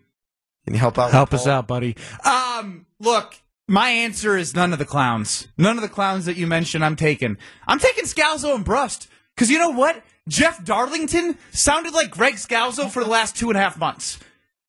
[0.64, 1.10] can you help out?
[1.12, 1.52] Help us poll?
[1.52, 1.96] out, buddy.
[2.24, 3.36] Um, look,
[3.68, 5.48] my answer is none of the clowns.
[5.58, 6.84] None of the clowns that you mentioned.
[6.84, 7.36] I'm taking.
[7.66, 10.02] I'm taking Scalzo and Brust because you know what?
[10.28, 14.18] Jeff Darlington sounded like Greg Scalzo for the last two and a half months.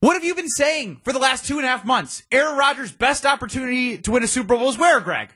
[0.01, 2.23] What have you been saying for the last two and a half months?
[2.31, 5.29] Aaron Rodgers' best opportunity to win a Super Bowl is where, Greg?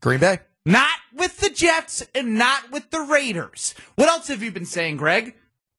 [0.00, 0.40] Green Bay.
[0.64, 3.74] Not with the Jets and not with the Raiders.
[3.96, 5.34] What else have you been saying, Greg?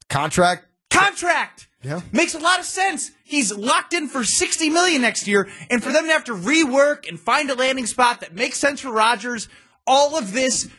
[0.10, 0.66] Contract.
[0.90, 1.68] Contract.
[1.84, 2.02] Yeah.
[2.12, 3.12] Makes a lot of sense.
[3.24, 7.08] He's locked in for 60 million next year and for them to have to rework
[7.08, 9.48] and find a landing spot that makes sense for Rodgers,
[9.88, 10.70] all of this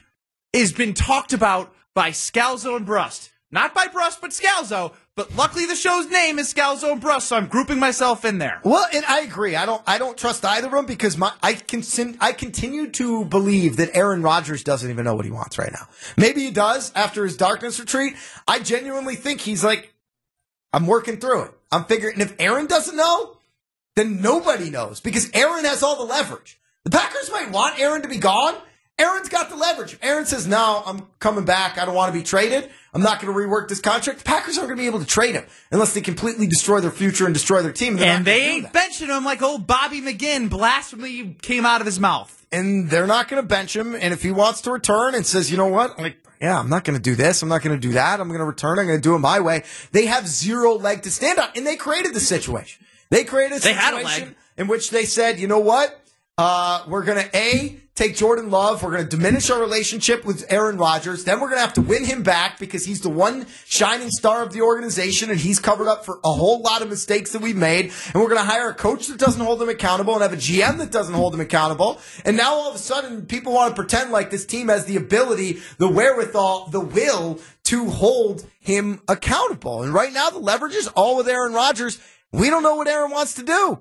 [0.52, 3.30] has been talked about by Scalzo and Brust.
[3.50, 7.36] Not by Brust, but Scalzo, but luckily the show's name is Scalzo and Brust, so
[7.36, 8.58] I'm grouping myself in there.
[8.64, 9.54] Well, and I agree.
[9.54, 9.82] I don't.
[9.86, 11.82] I don't trust either of them because my I can.
[12.22, 15.88] I continue to believe that Aaron Rodgers doesn't even know what he wants right now.
[16.16, 18.14] Maybe he does after his darkness retreat.
[18.48, 19.92] I genuinely think he's like,
[20.72, 21.50] I'm working through it.
[21.70, 22.14] I'm figuring.
[22.14, 23.36] And if Aaron doesn't know,
[23.96, 26.58] then nobody knows because Aaron has all the leverage.
[26.84, 28.54] The Packers might want Aaron to be gone.
[29.00, 29.94] Aaron's got the leverage.
[29.94, 31.78] If Aaron says, "No, I'm coming back.
[31.78, 32.70] I don't want to be traded.
[32.92, 35.06] I'm not going to rework this contract." The Packers aren't going to be able to
[35.06, 37.96] trade him unless they completely destroy their future and destroy their team.
[37.96, 41.98] They're And they ain't benching him like old Bobby McGinn blasphemy came out of his
[41.98, 42.36] mouth.
[42.52, 43.94] and they're not going to bench him.
[43.94, 46.82] And if he wants to return and says, you know what, like, yeah, I'm not
[46.84, 47.42] going to do this.
[47.42, 48.18] I'm not going to do that.
[48.20, 48.78] I'm going to return.
[48.80, 49.62] I'm going to do it my way.
[49.92, 52.84] They have zero leg to stand on, and they created the situation.
[53.10, 54.34] They created a They had a leg.
[54.56, 56.00] in which they said, you know what,
[56.38, 58.82] uh, we're going to a take Jordan Love.
[58.82, 61.24] We're going to diminish our relationship with Aaron Rodgers.
[61.24, 64.42] Then we're going to have to win him back because he's the one shining star
[64.42, 67.56] of the organization, and he's covered up for a whole lot of mistakes that we've
[67.56, 67.92] made.
[68.06, 70.36] And we're going to hire a coach that doesn't hold him accountable and have a
[70.36, 72.00] GM that doesn't hold him accountable.
[72.24, 74.96] And now all of a sudden, people want to pretend like this team has the
[74.96, 79.82] ability, the wherewithal, the will to hold him accountable.
[79.82, 82.00] And right now, the leverage is all with Aaron Rodgers.
[82.32, 83.80] We don't know what Aaron wants to do.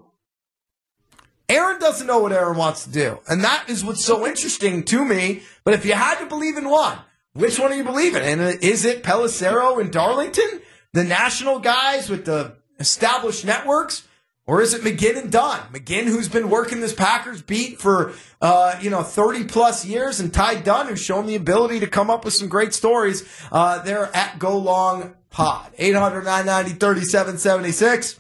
[1.49, 3.19] Aaron doesn't know what Aaron wants to do.
[3.27, 5.41] And that is what's so interesting to me.
[5.63, 6.99] But if you had to believe in one,
[7.33, 8.21] which one are you believing?
[8.21, 10.61] And uh, is it Pelissero and Darlington,
[10.93, 14.07] the national guys with the established networks?
[14.45, 15.61] Or is it McGinn and Dunne?
[15.71, 20.33] McGinn, who's been working this Packers beat for, uh, you know, 30 plus years, and
[20.33, 23.23] Ty Dunne, who's shown the ability to come up with some great stories.
[23.51, 25.71] Uh, they're at Go Long Pod.
[25.77, 28.19] 800 990 3776.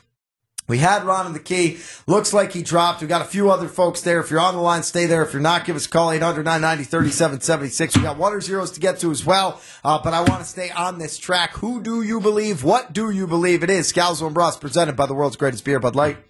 [0.69, 1.79] We had Ron in the key.
[2.07, 3.01] Looks like he dropped.
[3.01, 4.19] We got a few other folks there.
[4.21, 5.23] If you're on the line, stay there.
[5.23, 7.97] If you're not, give us a call 800 990 3776.
[7.97, 9.59] We got one or zeros to get to as well.
[9.83, 11.57] Uh, but I want to stay on this track.
[11.57, 12.63] Who do you believe?
[12.63, 13.63] What do you believe?
[13.63, 16.28] It is Scalzo and Brust presented by the world's greatest beer, Bud Light.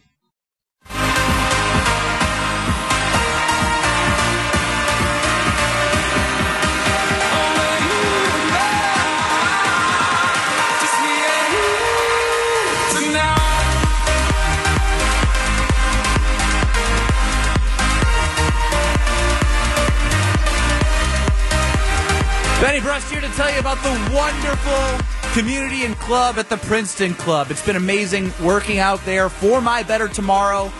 [22.80, 27.14] Benny Brust here to tell you about the wonderful community and club at the Princeton
[27.14, 27.52] Club.
[27.52, 30.72] It's been amazing working out there for my better tomorrow.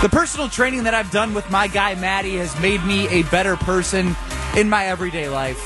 [0.00, 3.56] The personal training that I've done with my guy Maddie has made me a better
[3.56, 4.14] person
[4.56, 5.58] in my everyday life.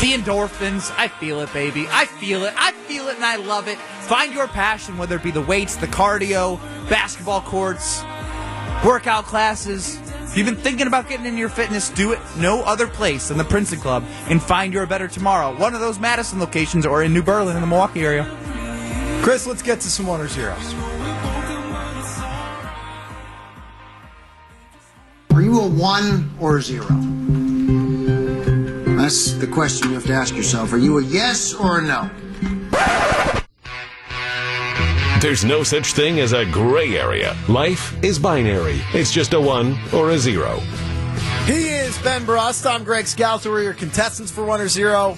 [0.00, 1.88] The endorphins, I feel it, baby.
[1.90, 2.54] I feel it.
[2.56, 3.78] I feel it and I love it.
[3.78, 8.04] Find your passion, whether it be the weights, the cardio, basketball courts,
[8.84, 9.98] workout classes.
[10.34, 13.38] If you've been thinking about getting into your fitness, do it no other place than
[13.38, 15.56] the Princeton Club and find your better tomorrow.
[15.56, 18.24] One of those Madison locations or in New Berlin in the Milwaukee area.
[19.22, 20.74] Chris, let's get to some one or zeros.
[25.30, 26.88] Are you a one or a zero?
[28.96, 30.72] That's the question you have to ask yourself.
[30.72, 32.10] Are you a yes or a no?
[35.24, 37.34] There's no such thing as a gray area.
[37.48, 38.82] Life is binary.
[38.92, 40.58] It's just a one or a zero.
[41.46, 42.66] He is Ben Brust.
[42.66, 43.46] I'm Greg Scalzo.
[43.46, 45.16] We're your contestants for one or zero.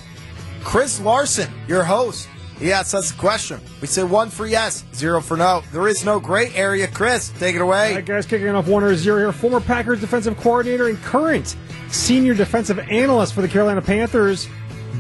[0.63, 2.29] Chris Larson, your host.
[2.61, 3.61] He asks us a question.
[3.81, 5.65] We say one for yes, zero for no.
[5.73, 6.87] There is no gray area.
[6.87, 7.89] Chris, take it away.
[7.89, 9.33] All right, guys, kicking off one or zero here.
[9.33, 11.57] Former Packers defensive coordinator and current
[11.91, 14.47] senior defensive analyst for the Carolina Panthers,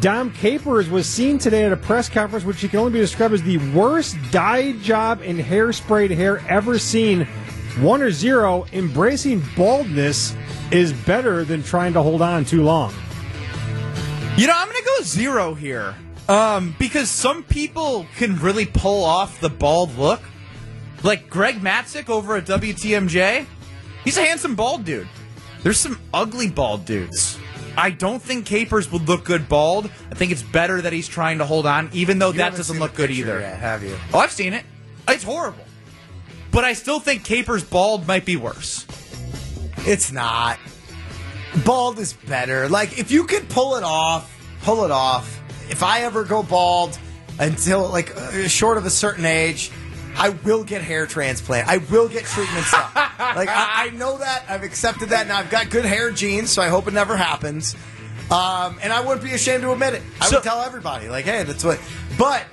[0.01, 3.35] Dom Capers, was seen today at a press conference which he can only be described
[3.35, 7.27] as the worst dye job and hairsprayed hair ever seen.
[7.81, 10.35] One or zero, embracing baldness
[10.71, 12.93] is better than trying to hold on too long.
[14.37, 15.95] You know, I'm going to go zero here.
[16.29, 20.21] Um, because some people can really pull off the bald look.
[21.03, 23.47] Like Greg Matzek over at WTMJ.
[24.05, 25.09] He's a handsome bald dude.
[25.63, 27.39] There's some ugly bald dudes.
[27.77, 29.91] I don't think Capers would look good bald.
[30.11, 32.79] I think it's better that he's trying to hold on, even though You that doesn't
[32.79, 33.41] look good either.
[33.41, 33.97] yet, have you?
[34.15, 34.65] Oh, I've seen it.
[35.09, 35.65] It's horrible.
[36.51, 38.87] But I still think Capers bald might be worse.
[39.87, 40.59] It's not.
[41.65, 42.69] Bald is better.
[42.69, 45.41] Like if you could pull it off, pull it off.
[45.71, 46.99] If I ever go bald
[47.39, 49.71] until like uh, short of a certain age,
[50.18, 51.68] I will get hair transplant.
[51.68, 54.44] I will get treatments like I, I know that.
[54.48, 55.26] I've accepted that.
[55.29, 57.74] Now I've got good hair genes, so I hope it never happens.
[58.31, 60.02] Um, and I wouldn't be ashamed to admit it.
[60.20, 61.79] I So- would tell everybody, like, hey, that's what.
[62.18, 62.44] But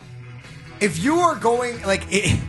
[0.79, 2.39] if you are going like, it,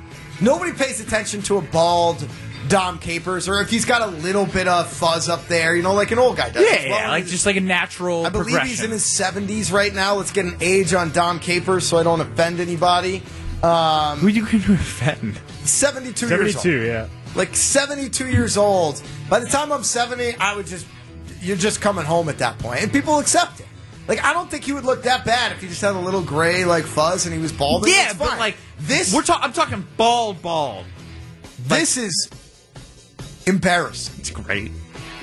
[0.41, 2.27] nobody pays attention to a bald
[2.69, 5.93] Dom Capers, or if he's got a little bit of fuzz up there, you know,
[5.95, 6.63] like an old guy does.
[6.65, 7.01] Yeah, well.
[7.01, 10.15] yeah, like just like a natural I believe he's in his 70s right now.
[10.17, 13.23] Let's get an age on Dom Capers so I don't offend anybody.
[13.65, 15.41] Um, Who you offend?
[15.65, 16.65] 72, years old.
[16.65, 17.09] 72, yeah.
[17.35, 19.03] Like 72 years old.
[19.31, 20.87] By the time I'm 70, I would just,
[21.41, 22.83] you're just coming home at that point.
[22.83, 23.67] And people accept it.
[24.07, 26.21] Like, I don't think he would look that bad if he just had a little
[26.21, 27.91] gray, like, fuzz and he was balding.
[27.91, 28.39] Yeah, but fine.
[28.39, 29.45] like this, we're talking.
[29.45, 30.85] I'm talking bald, bald.
[31.67, 32.29] this is
[33.47, 34.17] embarrassing.
[34.19, 34.73] It's great.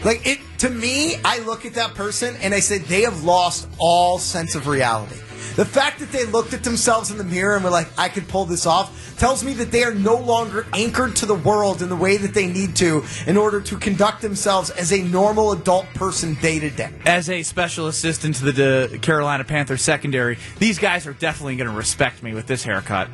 [0.04, 3.68] Like it to me, I look at that person and I say they have lost
[3.78, 5.16] all sense of reality.
[5.56, 8.28] The fact that they looked at themselves in the mirror and were like, I could
[8.28, 11.90] pull this off, tells me that they are no longer anchored to the world in
[11.90, 15.86] the way that they need to in order to conduct themselves as a normal adult
[15.94, 16.90] person day to day.
[17.06, 21.70] As a special assistant to the uh, Carolina Panthers secondary, these guys are definitely going
[21.70, 23.10] to respect me with this haircut.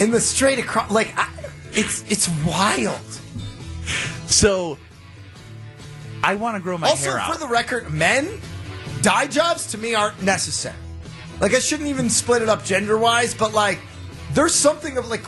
[0.00, 1.28] In the straight across, like, I,
[1.72, 3.00] it's it's wild.
[4.26, 4.76] So,
[6.22, 7.32] I want to grow my also, hair out.
[7.32, 8.28] for the record, men,
[9.02, 10.74] dye jobs to me aren't necessary.
[11.40, 13.78] Like, I shouldn't even split it up gender wise, but like,
[14.32, 15.24] there's something of like,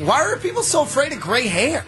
[0.00, 1.84] why are people so afraid of gray hair?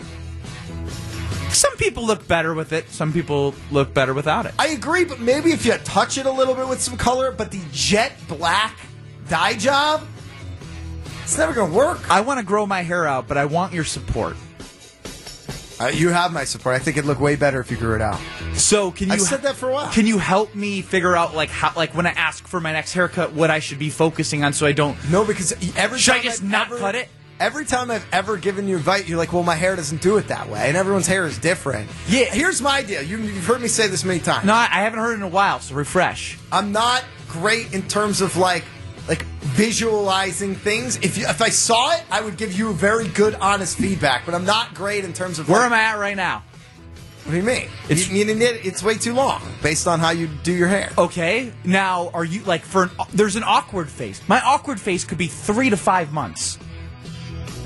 [1.51, 2.89] Some people look better with it.
[2.91, 4.55] Some people look better without it.
[4.59, 7.51] I agree, but maybe if you touch it a little bit with some color, but
[7.51, 8.79] the jet black
[9.29, 10.03] dye job,
[11.23, 12.11] it's never going to work.
[12.11, 14.37] I want to grow my hair out, but I want your support.
[15.81, 16.77] Uh, you have my support.
[16.77, 18.21] I think it'd look way better if you grew it out.
[18.53, 19.15] So can you?
[19.15, 19.91] I've said that for a while.
[19.91, 22.93] Can you help me figure out like how, like when I ask for my next
[22.93, 24.99] haircut, what I should be focusing on, so I don't?
[25.11, 27.09] No, because every Should I just I've not ever- cut it?
[27.39, 30.29] Every time I've ever given you advice, you're like, "Well, my hair doesn't do it
[30.29, 31.89] that way," and everyone's hair is different.
[32.07, 32.27] Yeah.
[32.27, 33.01] Here's my deal.
[33.01, 34.45] You, you've heard me say this many times.
[34.45, 35.59] No, I I haven't heard it in a while.
[35.61, 36.39] So refresh.
[36.53, 38.65] I'm not great in terms of like
[39.53, 40.97] visualizing things.
[40.97, 44.25] If you, if I saw it, I would give you very good, honest feedback.
[44.27, 46.43] But I'm not great in terms of Where like, am I at right now?
[47.25, 47.69] What do you mean?
[47.89, 50.91] It's- you, it, it's way too long based on how you do your hair.
[50.97, 51.53] Okay.
[51.65, 52.91] Now, are you like for an?
[53.13, 54.21] There's an awkward face.
[54.29, 56.59] My awkward face could be three to five months.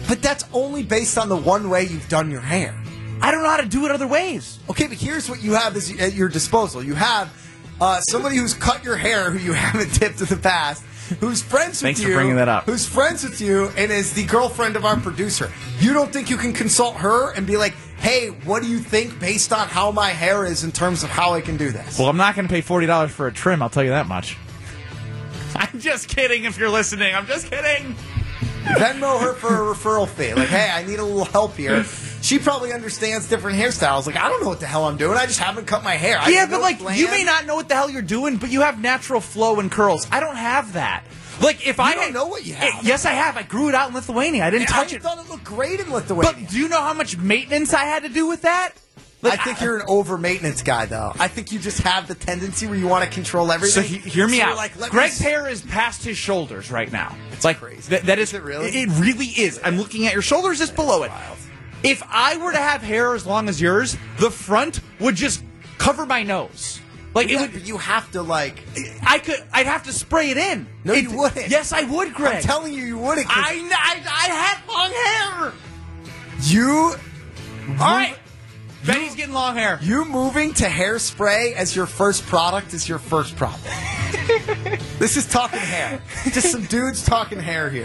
[0.08, 2.74] But that's only based on the one way you've done your hair.
[3.22, 4.58] I don't know how to do it other ways.
[4.68, 6.82] Okay, but here's what you have at your disposal.
[6.82, 7.32] You have
[7.80, 10.84] uh, somebody who's cut your hair who you haven't tipped in the past,
[11.20, 12.64] who's friends Thanks with for you, bringing that up.
[12.64, 15.50] who's friends with you, and is the girlfriend of our producer.
[15.78, 19.18] You don't think you can consult her and be like, "Hey, what do you think
[19.20, 22.08] based on how my hair is in terms of how I can do this?" Well,
[22.08, 23.62] I'm not going to pay forty dollars for a trim.
[23.62, 24.36] I'll tell you that much.
[25.56, 26.44] I'm just kidding.
[26.44, 27.94] If you're listening, I'm just kidding.
[28.64, 30.32] Venmo her for a referral fee.
[30.34, 31.84] Like, hey, I need a little help here.
[32.24, 34.06] She probably understands different hairstyles.
[34.06, 35.18] Like, I don't know what the hell I'm doing.
[35.18, 36.16] I just haven't cut my hair.
[36.18, 36.98] I yeah, but like plan.
[36.98, 39.70] you may not know what the hell you're doing, but you have natural flow and
[39.70, 40.06] curls.
[40.10, 41.04] I don't have that.
[41.42, 42.82] Like if I don't had- know what you have.
[42.82, 43.36] yes, I have.
[43.36, 44.44] I grew it out in Lithuania.
[44.46, 45.02] I didn't touch I it.
[45.02, 46.32] thought it looked great in Lithuania.
[46.32, 48.72] But do you know how much maintenance I had to do with that?
[49.20, 51.12] Like, I think you're an over maintenance guy, though.
[51.18, 53.84] I think you just have the tendency where you want to control So everything.
[53.84, 54.56] he, hear me So out.
[54.56, 57.16] Like, let Greg's me, hair is past his shoulders right now.
[57.32, 57.88] It's like crazy.
[57.90, 58.68] That, that is, Is it really?
[58.68, 59.58] It, it really is.
[59.64, 61.10] I'm looking at your shoulders just below it.
[61.84, 65.44] If I were to have hair as long as yours, the front would just
[65.78, 66.80] cover my nose.
[67.14, 67.68] Like Yeah, it would.
[67.68, 68.62] you have to like.
[69.06, 69.40] I could.
[69.52, 70.66] I'd have to spray it in.
[70.82, 71.48] No, It- you wouldn't.
[71.50, 72.36] Yes, I would, Greg.
[72.36, 73.26] I'm telling you, you wouldn't.
[73.28, 75.52] I, I, I had long hair.
[76.40, 76.94] you,
[77.80, 78.16] All right.
[78.84, 79.78] Benny's getting long hair.
[79.80, 83.62] you moving to hairspray as your first product is your first problem.
[84.98, 86.02] this is talking hair.
[86.32, 87.84] Just some dudes talking hair here.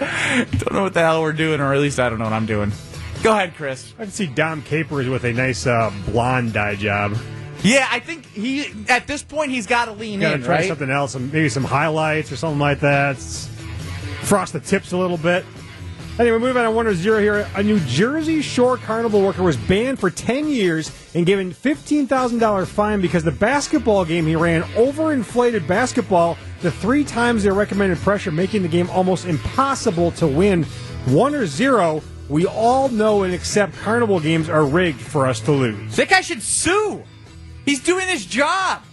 [0.58, 2.46] Don't know what the hell we're doing, or at least I don't know what I'm
[2.46, 2.74] doing.
[3.22, 3.94] Go ahead, Chris.
[4.00, 7.18] I can see Dom Capers with a nice uh, blonde dye job.
[7.64, 10.56] Yeah, I think he at this point he's got to lean Got to in, try
[10.60, 10.68] right?
[10.68, 13.18] something else, some, maybe some highlights or something like that.
[13.18, 13.48] S-
[14.22, 15.44] Frost the tips a little bit.
[16.20, 17.48] Anyway, moving on to One or Zero here.
[17.56, 23.02] A New Jersey Shore Carnival worker was banned for 10 years and given $15,000 fine
[23.02, 28.62] because the basketball game he ran overinflated basketball to three times their recommended pressure, making
[28.62, 30.64] the game almost impossible to win.
[31.06, 35.52] One or zero, we all know and accept carnival games are rigged for us to
[35.52, 35.96] lose.
[35.96, 37.04] That guy should sue.
[37.66, 38.84] He's doing his job.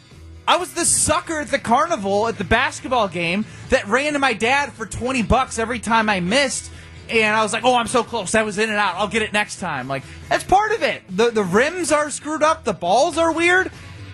[0.49, 4.33] I was the sucker at the carnival at the basketball game that ran to my
[4.33, 6.71] dad for 20 bucks every time I missed.
[7.09, 8.35] And I was like, oh, I'm so close.
[8.35, 8.95] I was in and out.
[8.97, 9.87] I'll get it next time.
[9.87, 11.03] Like, that's part of it.
[11.09, 12.65] The, the rims are screwed up.
[12.65, 13.71] The balls are weird.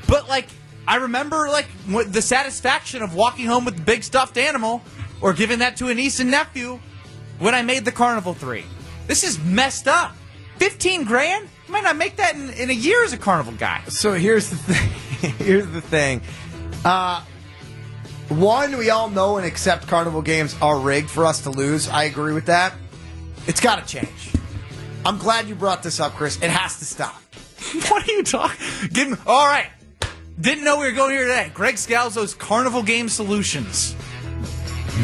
[0.09, 0.47] But, like,
[0.87, 4.83] I remember, like, the satisfaction of walking home with the big stuffed animal
[5.21, 6.81] or giving that to a niece and nephew
[7.39, 8.65] when I made the carnival three.
[9.07, 10.15] This is messed up.
[10.59, 11.49] 15 grand?
[11.67, 13.83] You might not make that in, in a year as a carnival guy.
[13.89, 15.33] So here's the thing.
[15.39, 16.23] here's the thing.
[16.85, 17.25] Uh,
[18.29, 21.89] one, we all know and accept carnival games are rigged for us to lose.
[21.89, 22.75] I agree with that.
[23.47, 24.33] It's got to change.
[25.05, 26.41] I'm glad you brought this up, Chris.
[26.41, 27.21] It has to stop.
[27.89, 28.89] what are you talking?
[28.93, 29.17] Give me.
[29.27, 29.67] All right.
[30.41, 31.51] Didn't know we were going here today.
[31.53, 33.95] Greg Scalzo's Carnival Game Solutions.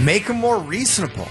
[0.02, 1.28] Make them more reasonable.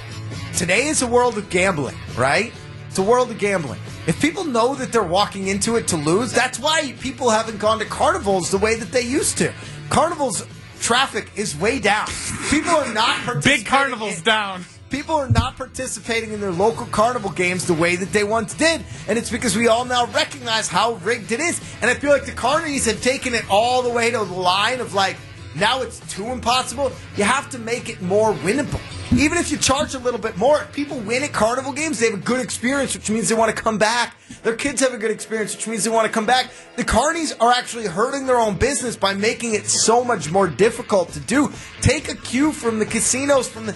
[0.58, 2.52] Today is a world of gambling, right?
[2.90, 3.80] It's a world of gambling.
[4.08, 7.78] If people know that they're walking into it to lose, that's why people haven't gone
[7.78, 9.54] to carnivals the way that they used to.
[9.92, 10.48] Carnivals
[10.80, 12.08] traffic is way down.
[12.50, 14.66] People are not participating Big carnivals in- down.
[14.90, 18.84] People are not participating in their local carnival games the way that they once did,
[19.08, 21.62] and it's because we all now recognize how rigged it is.
[21.84, 24.80] And I feel like the carnies have taken it all the way to the line
[24.80, 25.18] of like,
[25.56, 26.92] now it's too impossible.
[27.16, 28.82] You have to make it more winnable.
[29.18, 32.20] Even if you charge a little bit more, people win at carnival games, they have
[32.20, 34.16] a good experience, which means they want to come back.
[34.44, 36.52] Their kids have a good experience, which means they want to come back.
[36.76, 41.10] The carnies are actually hurting their own business by making it so much more difficult
[41.14, 41.52] to do.
[41.82, 43.76] Take a cue from the casinos, from the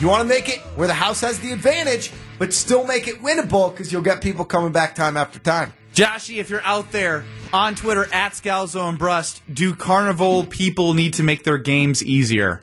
[0.00, 3.22] you want to make it where the house has the advantage, but still make it
[3.22, 5.72] winnable because you'll get people coming back time after time.
[5.94, 11.14] Joshy, if you're out there on Twitter at Scalzo and Brust, do Carnival people need
[11.14, 12.62] to make their games easier?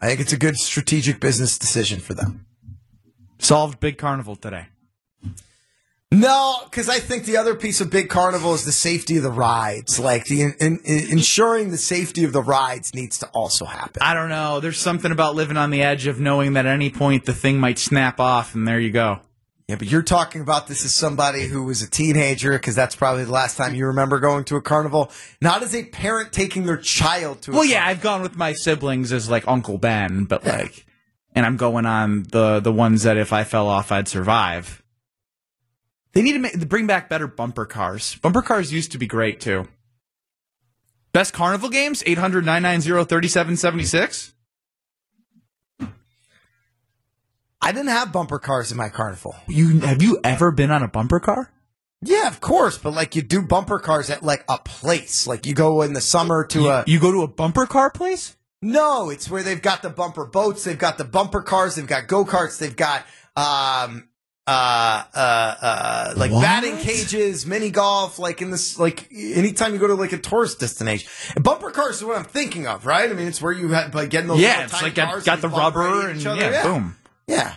[0.00, 2.46] I think it's a good strategic business decision for them.
[3.38, 4.68] Solved Big Carnival today.
[6.10, 9.30] No, because I think the other piece of Big Carnival is the safety of the
[9.30, 10.00] rides.
[10.00, 14.00] Like the in, in, ensuring the safety of the rides needs to also happen.
[14.02, 14.58] I don't know.
[14.60, 17.60] There's something about living on the edge of knowing that at any point the thing
[17.60, 19.20] might snap off, and there you go.
[19.68, 23.24] Yeah, but you're talking about this as somebody who was a teenager because that's probably
[23.24, 25.12] the last time you remember going to a carnival.
[25.42, 27.50] Not as a parent taking their child to.
[27.50, 30.86] a Well, yeah, I've gone with my siblings as like Uncle Ben, but like,
[31.34, 34.82] and I'm going on the the ones that if I fell off, I'd survive.
[36.12, 38.14] They need to make, bring back better bumper cars.
[38.22, 39.68] Bumper cars used to be great too.
[41.12, 44.32] Best carnival games 800 990 3776.
[47.60, 49.34] I didn't have bumper cars in my carnival.
[49.48, 51.50] You have you ever been on a bumper car?
[52.00, 55.26] Yeah, of course, but like you do bumper cars at like a place.
[55.26, 56.84] Like you go in the summer to You, a.
[56.86, 58.36] you go to a bumper car place?
[58.62, 62.06] No, it's where they've got the bumper boats, they've got the bumper cars, they've got
[62.06, 63.04] go karts, they've got
[63.36, 64.08] um
[64.46, 65.18] uh uh
[65.60, 66.42] uh like What?
[66.42, 70.60] batting cages, mini golf, like in this like anytime you go to like a tourist
[70.60, 71.08] destination.
[71.34, 73.10] And bumper cars is what I'm thinking of, right?
[73.10, 75.48] I mean it's where you had like getting those Yeah, it's like got, got the
[75.48, 76.40] rubber and each other.
[76.40, 76.96] yeah, boom.
[77.28, 77.54] Yeah.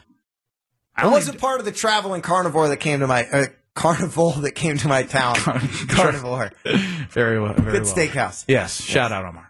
[0.96, 4.52] I I wasn't part of the traveling carnivore that came to my uh, carnival that
[4.52, 5.36] came to my town.
[5.90, 6.52] carnivore.
[7.10, 7.54] Very well.
[7.54, 7.96] Very Good well.
[7.96, 8.46] steakhouse.
[8.48, 8.84] Yes.
[8.84, 9.48] Shout out, Omar.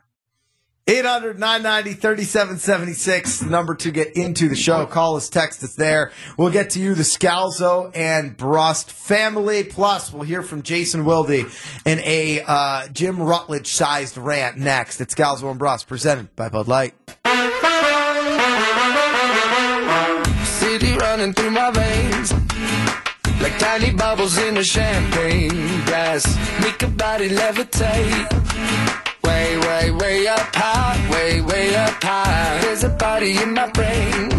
[0.88, 4.86] 800 990 3776, number to get into the show.
[4.88, 6.12] Call us, text us there.
[6.38, 9.64] We'll get to you, the Scalzo and Brust family.
[9.64, 15.00] Plus, we'll hear from Jason Wilde in a uh, Jim Rutledge sized rant next.
[15.00, 16.96] It's Scalzo and Brust, presented by Bud Light.
[21.22, 22.34] Running through my veins
[23.42, 26.26] like tiny bubbles in a champagne glass.
[26.62, 28.28] Make a body levitate.
[29.24, 32.60] Way, way, way up high, way, way up high.
[32.62, 34.32] There's a party in my brain.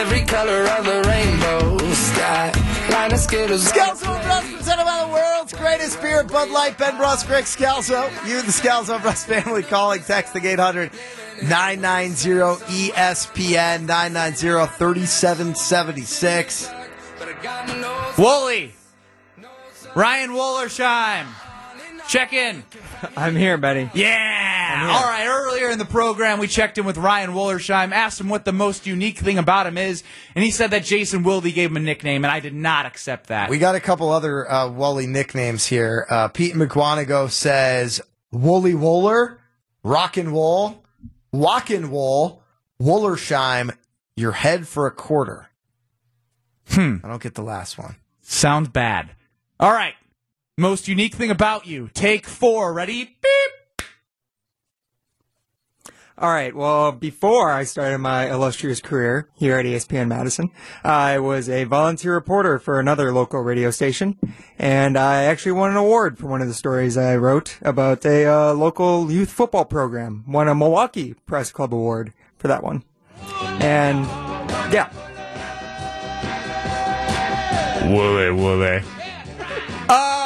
[0.00, 2.69] Every color of the rainbow sky.
[3.12, 3.72] Of Skittles.
[3.72, 8.08] Scalzo and Brust, presented by the world's greatest beer, Bud Light, Ben Brust, Greg Scalzo.
[8.26, 10.92] You, the Scalzo Brust family, calling, texting 800
[11.42, 16.70] 990 ESPN 990 3776.
[18.18, 18.74] Wooly.
[19.96, 21.26] Ryan Wollersheim.
[22.10, 22.64] Check in.
[23.16, 23.88] I'm here, buddy.
[23.94, 24.90] Yeah.
[24.92, 25.28] All right.
[25.28, 28.84] Earlier in the program, we checked in with Ryan Wollersheim, asked him what the most
[28.84, 30.02] unique thing about him is,
[30.34, 33.28] and he said that Jason Wilde gave him a nickname, and I did not accept
[33.28, 33.48] that.
[33.48, 36.04] We got a couple other uh, Wooly nicknames here.
[36.10, 38.00] Uh, Pete McGuanago says
[38.32, 39.38] Wooly Woller,
[39.84, 40.84] Rockin' Wool,
[41.32, 42.42] Walkin' Wool,
[42.82, 43.70] Wollersheim,
[44.16, 45.50] your head for a quarter.
[46.70, 46.96] Hmm.
[47.04, 47.94] I don't get the last one.
[48.20, 49.10] Sounds bad.
[49.60, 49.94] All right.
[50.60, 51.88] Most unique thing about you.
[51.94, 52.74] Take four.
[52.74, 53.16] Ready?
[53.22, 53.86] Beep.
[56.18, 56.54] All right.
[56.54, 60.50] Well, before I started my illustrious career here at ESPN Madison,
[60.84, 64.18] I was a volunteer reporter for another local radio station,
[64.58, 68.26] and I actually won an award for one of the stories I wrote about a
[68.26, 70.24] uh, local youth football program.
[70.28, 72.84] Won a Milwaukee Press Club award for that one,
[73.62, 74.04] and
[74.70, 74.90] yeah,
[77.88, 78.82] Wooly, wooly.
[79.88, 80.19] Um.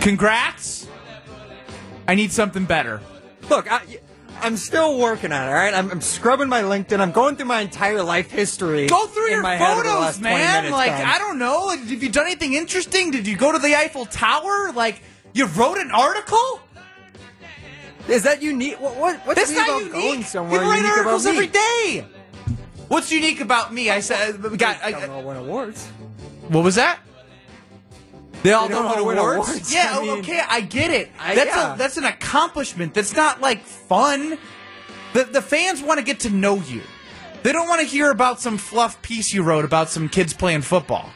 [0.00, 0.86] Congrats.
[2.08, 3.00] I need something better.
[3.48, 3.82] Look, I,
[4.40, 5.48] I'm still working on it.
[5.48, 6.98] All right, I'm, I'm scrubbing my LinkedIn.
[7.00, 8.86] I'm going through my entire life history.
[8.86, 10.64] Go through your my head over the photos, man.
[10.64, 10.90] minutes, Like.
[10.92, 11.66] I don't know.
[11.66, 13.10] Like, have you done anything interesting?
[13.10, 14.72] Did you go to the Eiffel Tower?
[14.72, 15.02] Like
[15.34, 16.60] you wrote an article?
[18.08, 18.80] Is that unique?
[18.80, 20.10] What, what, what's That's unique not about unique.
[20.10, 21.30] going somewhere People write unique articles me?
[21.32, 22.06] every day.
[22.88, 23.88] What's unique about me?
[23.90, 24.82] I said, uh, we got.
[24.82, 25.86] I, don't all win awards.
[26.48, 26.98] what was that?
[28.42, 29.48] They all They don't, don't win awards.
[29.50, 29.72] awards.
[29.74, 31.10] Yeah, I mean- okay, I get it.
[31.18, 31.74] I- that's yeah.
[31.74, 32.94] a that's an accomplishment.
[32.94, 34.38] That's not like fun.
[35.12, 36.82] The the fans want to get to know you.
[37.42, 40.62] They don't want to hear about some fluff piece you wrote about some kids playing
[40.62, 41.10] football.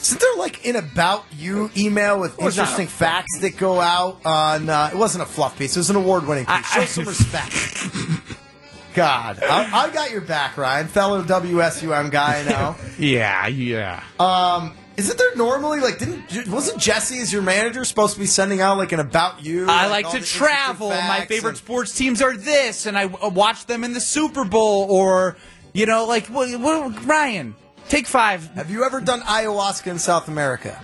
[0.00, 3.80] Isn't there like an about you email with Well, it's not interesting facts that go
[3.80, 4.70] out on?
[4.70, 5.76] Uh, it wasn't a fluff piece.
[5.76, 6.66] It was an award winning piece.
[6.72, 7.54] Show I- some respect.
[8.94, 12.42] God, I, I got your back, Ryan, fellow WSUM guy.
[12.48, 14.02] Now, Yeah, yeah.
[14.18, 18.60] um, isn't there normally like didn't wasn't Jesse as your manager supposed to be sending
[18.60, 19.66] out like an about you?
[19.68, 20.90] I like all to travel.
[20.90, 24.44] My favorite and- sports teams are this, and I uh, watch them in the Super
[24.44, 25.36] Bowl, or
[25.72, 27.54] you know, like what, what, Ryan.
[27.88, 28.44] Take five.
[28.54, 30.78] Have you ever done ayahuasca in South America?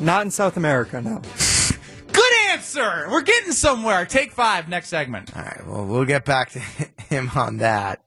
[0.00, 1.20] Not in South America, no.
[2.12, 3.08] Good answer.
[3.10, 4.06] We're getting somewhere.
[4.06, 4.68] Take five.
[4.68, 5.36] Next segment.
[5.36, 6.58] All right, well, we'll get back to
[7.08, 8.00] him on that.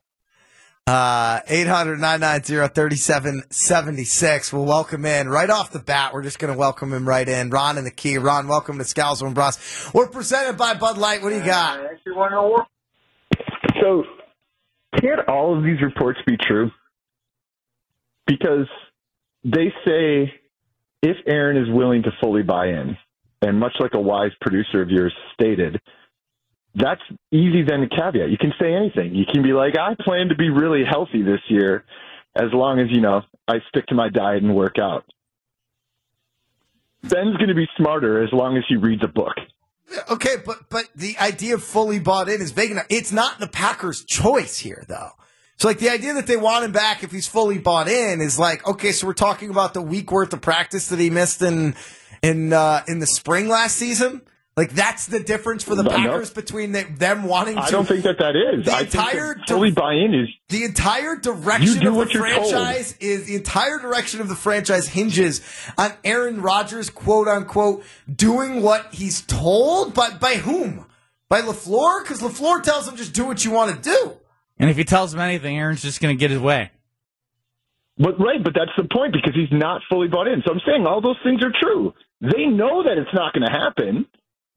[0.87, 4.51] Uh, 800 990 3776.
[4.51, 6.11] We'll welcome in right off the bat.
[6.13, 7.51] We're just going to welcome him right in.
[7.51, 8.17] Ron in the key.
[8.17, 9.93] Ron, welcome to Scalzo and Brust.
[9.93, 11.21] We're presented by Bud Light.
[11.21, 11.79] What do you got?
[13.79, 14.03] So,
[14.99, 16.71] can't all of these reports be true?
[18.25, 18.67] Because
[19.43, 20.33] they say
[21.03, 22.97] if Aaron is willing to fully buy in,
[23.43, 25.79] and much like a wise producer of yours stated,
[26.75, 27.01] that's
[27.31, 28.29] easy then to caveat.
[28.29, 29.15] You can say anything.
[29.15, 31.83] You can be like, I plan to be really healthy this year
[32.35, 35.03] as long as, you know, I stick to my diet and work out.
[37.03, 39.33] Ben's going to be smarter as long as he reads a book.
[40.09, 42.85] Okay, but but the idea of fully bought in is vague enough.
[42.89, 45.09] It's not the Packers' choice here, though.
[45.57, 48.39] So, like, the idea that they want him back if he's fully bought in is
[48.39, 51.75] like, okay, so we're talking about the week worth of practice that he missed in
[52.21, 54.21] in uh, in the spring last season.
[54.57, 55.95] Like, that's the difference for the No, no.
[55.95, 57.61] Packers between the, them wanting to.
[57.61, 58.65] I don't think that that is.
[58.65, 61.97] The I entire that fully buy in is the entire direction You do of the
[61.97, 62.51] what you're told.
[62.51, 65.39] franchise is the entire direction of the franchise hinges
[65.77, 69.93] on Aaron Rodgers, quote unquote, doing what he's told.
[69.93, 70.85] But by whom?
[71.29, 72.03] By Lafleur?
[72.03, 74.17] Because Lafleur tells him just do what you want to do.
[74.59, 76.71] And if he tells him anything, Aaron's just going to get his way.
[77.97, 80.43] But right, but that's the point because he's not fully bought in.
[80.45, 81.93] So I'm saying all those things are true.
[82.19, 84.05] They know that it's not going to happen.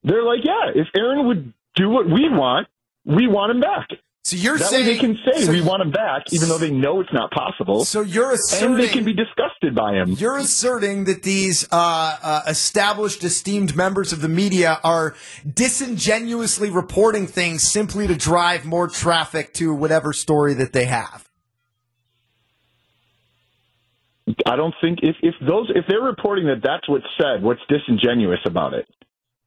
[0.05, 2.67] They're like, yeah, if Aaron would do what we want,
[3.05, 3.87] we want him back.
[4.23, 6.71] So you're that way they can say so- we want him back, even though they
[6.71, 7.85] know it's not possible.
[7.85, 10.11] So you're and asserting they can be disgusted by him.
[10.11, 15.15] You're asserting that these uh, uh, established, esteemed members of the media are
[15.51, 21.29] disingenuously reporting things simply to drive more traffic to whatever story that they have.
[24.47, 28.39] I don't think if if those if they're reporting that that's what's said, what's disingenuous
[28.45, 28.87] about it?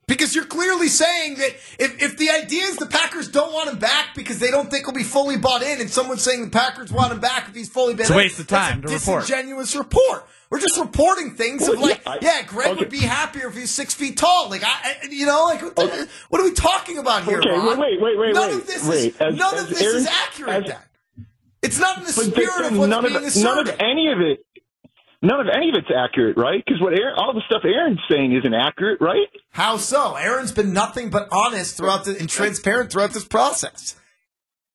[0.08, 3.78] Because you're clearly saying that if, if the idea is the Packers don't want him
[3.78, 6.90] back because they don't think he'll be fully bought in, and someone's saying the Packers
[6.90, 9.20] want him back if he's fully bought in, It's a waste of time to report.
[9.26, 10.26] disingenuous report.
[10.50, 12.80] We're just reporting things of like, yeah, I- yeah, Greg okay.
[12.80, 14.48] would be happier if he's six feet tall.
[14.48, 17.38] Like, I, I- you know, like, what, the- what are we talking about here?
[17.40, 17.78] Okay, Ron?
[17.78, 19.14] wait, wait, wait, None wait, of this wait.
[19.14, 20.50] is As- none as of this Aaron- is accurate.
[20.64, 21.26] as- then
[21.60, 23.44] it's not in the spirit then of what's none being of asserted.
[23.44, 24.38] none of any of it,
[25.22, 26.62] none of any of it's accurate, right?
[26.64, 29.26] Because what Aaron, all the stuff Aaron's saying isn't accurate, right?
[29.50, 30.14] How so?
[30.14, 33.96] Aaron's been nothing but honest throughout the and transparent throughout this process.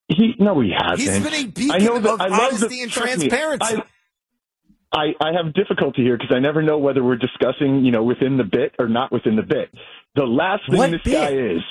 [0.08, 1.00] He no, he hasn't.
[1.00, 3.30] He's been a beacon I know that, of I love honesty the, and trust me,
[3.30, 3.76] transparency.
[4.91, 8.04] I, I, I have difficulty here because I never know whether we're discussing, you know,
[8.04, 9.74] within the bit or not within the bit.
[10.16, 11.14] The last thing What this bit?
[11.14, 11.62] guy is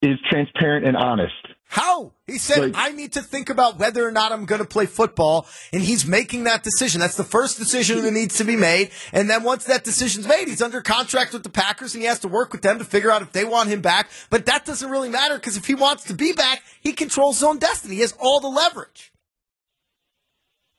[0.00, 1.34] is transparent and honest.
[1.66, 2.12] How?
[2.26, 4.86] He said, Like- I need to think about whether or not I'm going to play
[4.86, 7.00] football, and he's making that decision.
[7.00, 8.90] That's the first decision that needs to be made.
[9.12, 12.20] And then once that decision's made, he's under contract with the Packers, and he has
[12.20, 14.08] to work with them to figure out if they want him back.
[14.30, 17.44] But that doesn't really matter because if he wants to be back, he controls his
[17.44, 17.96] own destiny.
[17.96, 19.12] He has all the leverage.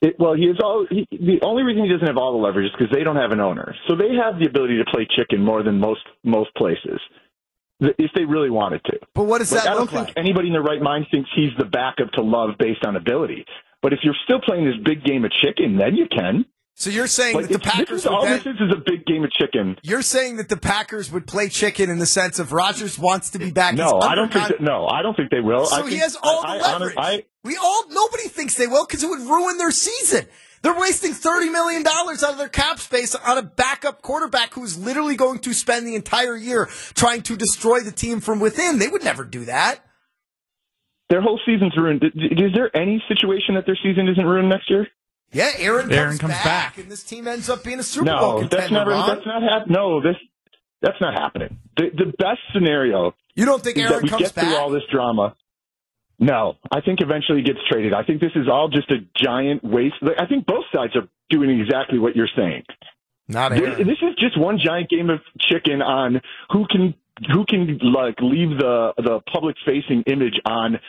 [0.02, 0.86] It, well, he is all.
[0.90, 3.32] He, the only reason he doesn't have all the leverage is because they don't have
[3.32, 7.00] an owner, so they have the ability to play chicken more than most most places,
[7.80, 9.00] if they really wanted to.
[9.14, 10.18] But what does Like, that I don't think like?
[10.18, 13.46] anybody in their right mind thinks he's the backup to Love based on ability.
[13.82, 16.46] But if you're still playing this big game of chicken, then you can.
[16.78, 18.82] So you're saying Like, that the Packers this is, all then- this is is a
[18.86, 19.78] big game of chicken.
[19.82, 23.40] You're saying that the Packers would play chicken in the sense of Rodgers wants to
[23.40, 23.76] be back.
[23.76, 24.48] No, I don't think.
[24.50, 25.66] That, no, I don't think they will.
[25.68, 26.96] So I he think- has all I, the I leverage.
[26.98, 30.26] I, we all nobody thinks they will because it would ruin their season.
[30.66, 34.76] They're wasting thirty million dollars out of their cap space on a backup quarterback who's
[34.80, 38.80] literally going to spend the entire year trying to destroy the team from within.
[38.80, 39.86] They would never do that.
[41.10, 42.04] their whole season's ruined.
[42.04, 44.88] Is there any situation that their season isn't ruined next year?
[45.32, 46.78] Yeah, Aaron, Aaron comes, comes back, back.
[46.80, 48.58] and this team ends up being a Super Bowl No, contender.
[48.58, 48.90] that's never.
[48.92, 49.08] Ron.
[49.08, 50.16] That's not hap- No, this.
[50.82, 51.60] That's not happening.
[51.78, 54.60] The, the best scenario you don't think is Aaron that we comes get through back?
[54.60, 55.36] all this drama.
[56.20, 57.94] No, I think eventually he gets traded.
[57.94, 59.96] I think this is all just a giant waste.
[60.18, 62.64] I think both sides are doing exactly what you're saying.
[63.28, 63.88] Not This, Aaron.
[63.88, 66.94] this is just one giant game of chicken on who can
[67.32, 70.80] who can like leave the the public facing image on.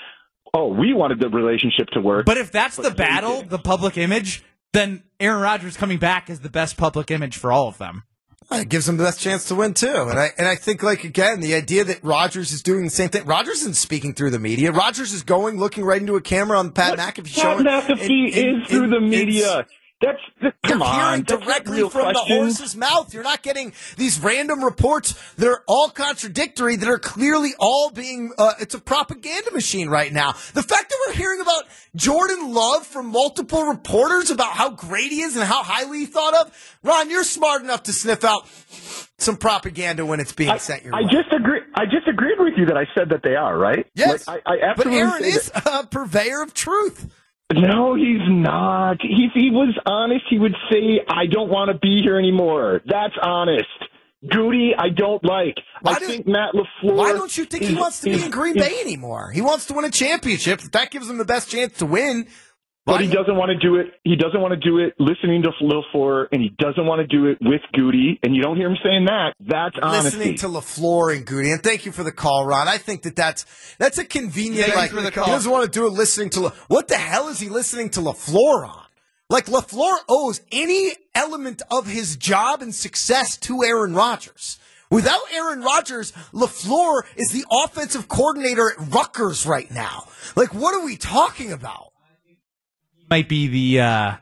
[0.55, 2.25] Oh, we wanted the relationship to work.
[2.25, 6.49] But if that's the battle, the public image, then Aaron Rodgers coming back is the
[6.51, 8.05] best public image for all of them.
[8.51, 10.83] Uh, it gives him the best chance to win too, and I and I think
[10.83, 13.25] like again the idea that Rodgers is doing the same thing.
[13.25, 14.71] Rodgers isn't speaking through the media.
[14.71, 17.63] Rodgers is going, looking right into a camera on Pat McAfee show.
[17.63, 19.67] Pat McAfee and- and- is through the media.
[20.03, 21.23] That's th- come You're on.
[21.23, 23.15] directly from the horse's mouth.
[23.15, 28.33] You're not getting these random reports that are all contradictory, that are clearly all being,
[28.37, 30.33] uh, it's a propaganda machine right now.
[30.53, 31.63] The fact that we're hearing about
[31.95, 36.35] Jordan Love from multiple reporters about how great he is and how highly he thought
[36.35, 38.47] of, Ron, you're smart enough to sniff out
[39.19, 41.09] some propaganda when it's being I, sent your I way.
[41.11, 41.61] just agree.
[41.75, 43.87] I just agreed with you that I said that they are right.
[43.95, 44.29] Yes.
[44.29, 47.11] Like, I, I but Aaron is a purveyor of truth.
[47.55, 48.97] No, he's not.
[49.03, 53.15] If he was honest, he would say, "I don't want to be here anymore." That's
[53.23, 53.65] honest.
[54.25, 55.55] Gutey, I don't like.
[55.85, 56.95] I think Matt Lafleur.
[56.97, 59.31] Why don't you think he wants to be in Green is- Bay anymore?
[59.33, 60.61] He wants to win a championship.
[60.73, 62.27] That gives him the best chance to win,
[62.87, 63.95] But he doesn't want to do it.
[64.05, 67.27] He doesn't want to do it listening to Lafleur, and he doesn't want to do
[67.27, 68.21] it with Gutey.
[68.23, 69.35] And you don't hear him saying that.
[69.41, 70.19] That's honesty.
[70.19, 71.53] listening to Lafleur and Gutey.
[71.53, 72.69] And thank you for the call, Ron.
[72.69, 73.45] I think that that's
[73.79, 74.73] that's a convenient.
[74.73, 77.41] Thanks like he doesn't want to do it listening to La- what the hell is
[77.41, 78.85] he listening to Lafleur on?
[79.29, 84.61] Like Lafleur owes any element of his job and success to Aaron Rodgers.
[84.91, 90.05] Without Aaron Rodgers, LaFleur is the offensive coordinator at Rutgers right now.
[90.37, 91.93] Like, what are we talking about?
[93.09, 94.17] Might be the uh,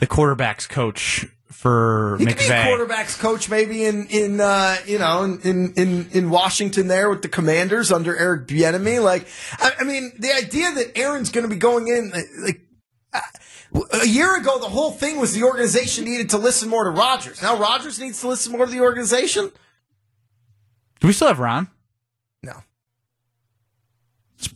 [0.00, 5.22] the quarterbacks coach for He could be quarterbacks coach maybe in in uh, you know
[5.22, 9.02] in, in in in Washington there with the Commanders under Eric Bieniemy.
[9.02, 9.26] Like,
[9.58, 12.12] I, I mean, the idea that Aaron's going to be going in
[12.44, 12.60] like.
[13.12, 13.20] uh,
[14.00, 17.42] A year ago, the whole thing was the organization needed to listen more to Rodgers.
[17.42, 19.50] Now Rodgers needs to listen more to the organization.
[21.00, 21.68] Do we still have Ron?
[22.42, 22.62] No.
[24.38, 24.48] It's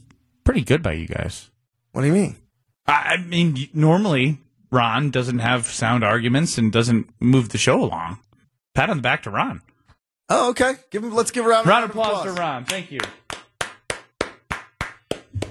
[0.45, 1.51] pretty good by you guys.
[1.93, 2.37] What do you mean?
[2.87, 4.39] I, I mean, normally
[4.71, 8.19] Ron doesn't have sound arguments and doesn't move the show along.
[8.75, 9.63] Pat on the back to Ron.
[10.29, 10.75] Oh, okay.
[10.91, 11.13] Give him.
[11.15, 12.65] Let's give a round, Round of of applause to Ron.
[12.65, 13.01] Thank you.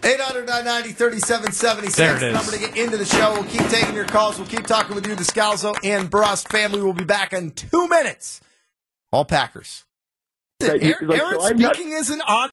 [0.01, 1.97] 800 990 3776.
[1.97, 2.34] There it is.
[2.34, 3.34] Number to get into the show.
[3.34, 4.38] We'll keep taking your calls.
[4.39, 5.15] We'll keep talking with you.
[5.15, 8.39] The Scalzo and Brust family will be back in two minutes.
[9.11, 9.84] All Packers.
[10.61, 12.47] That Aaron, like, Aaron so I'm not- speaking isn't on.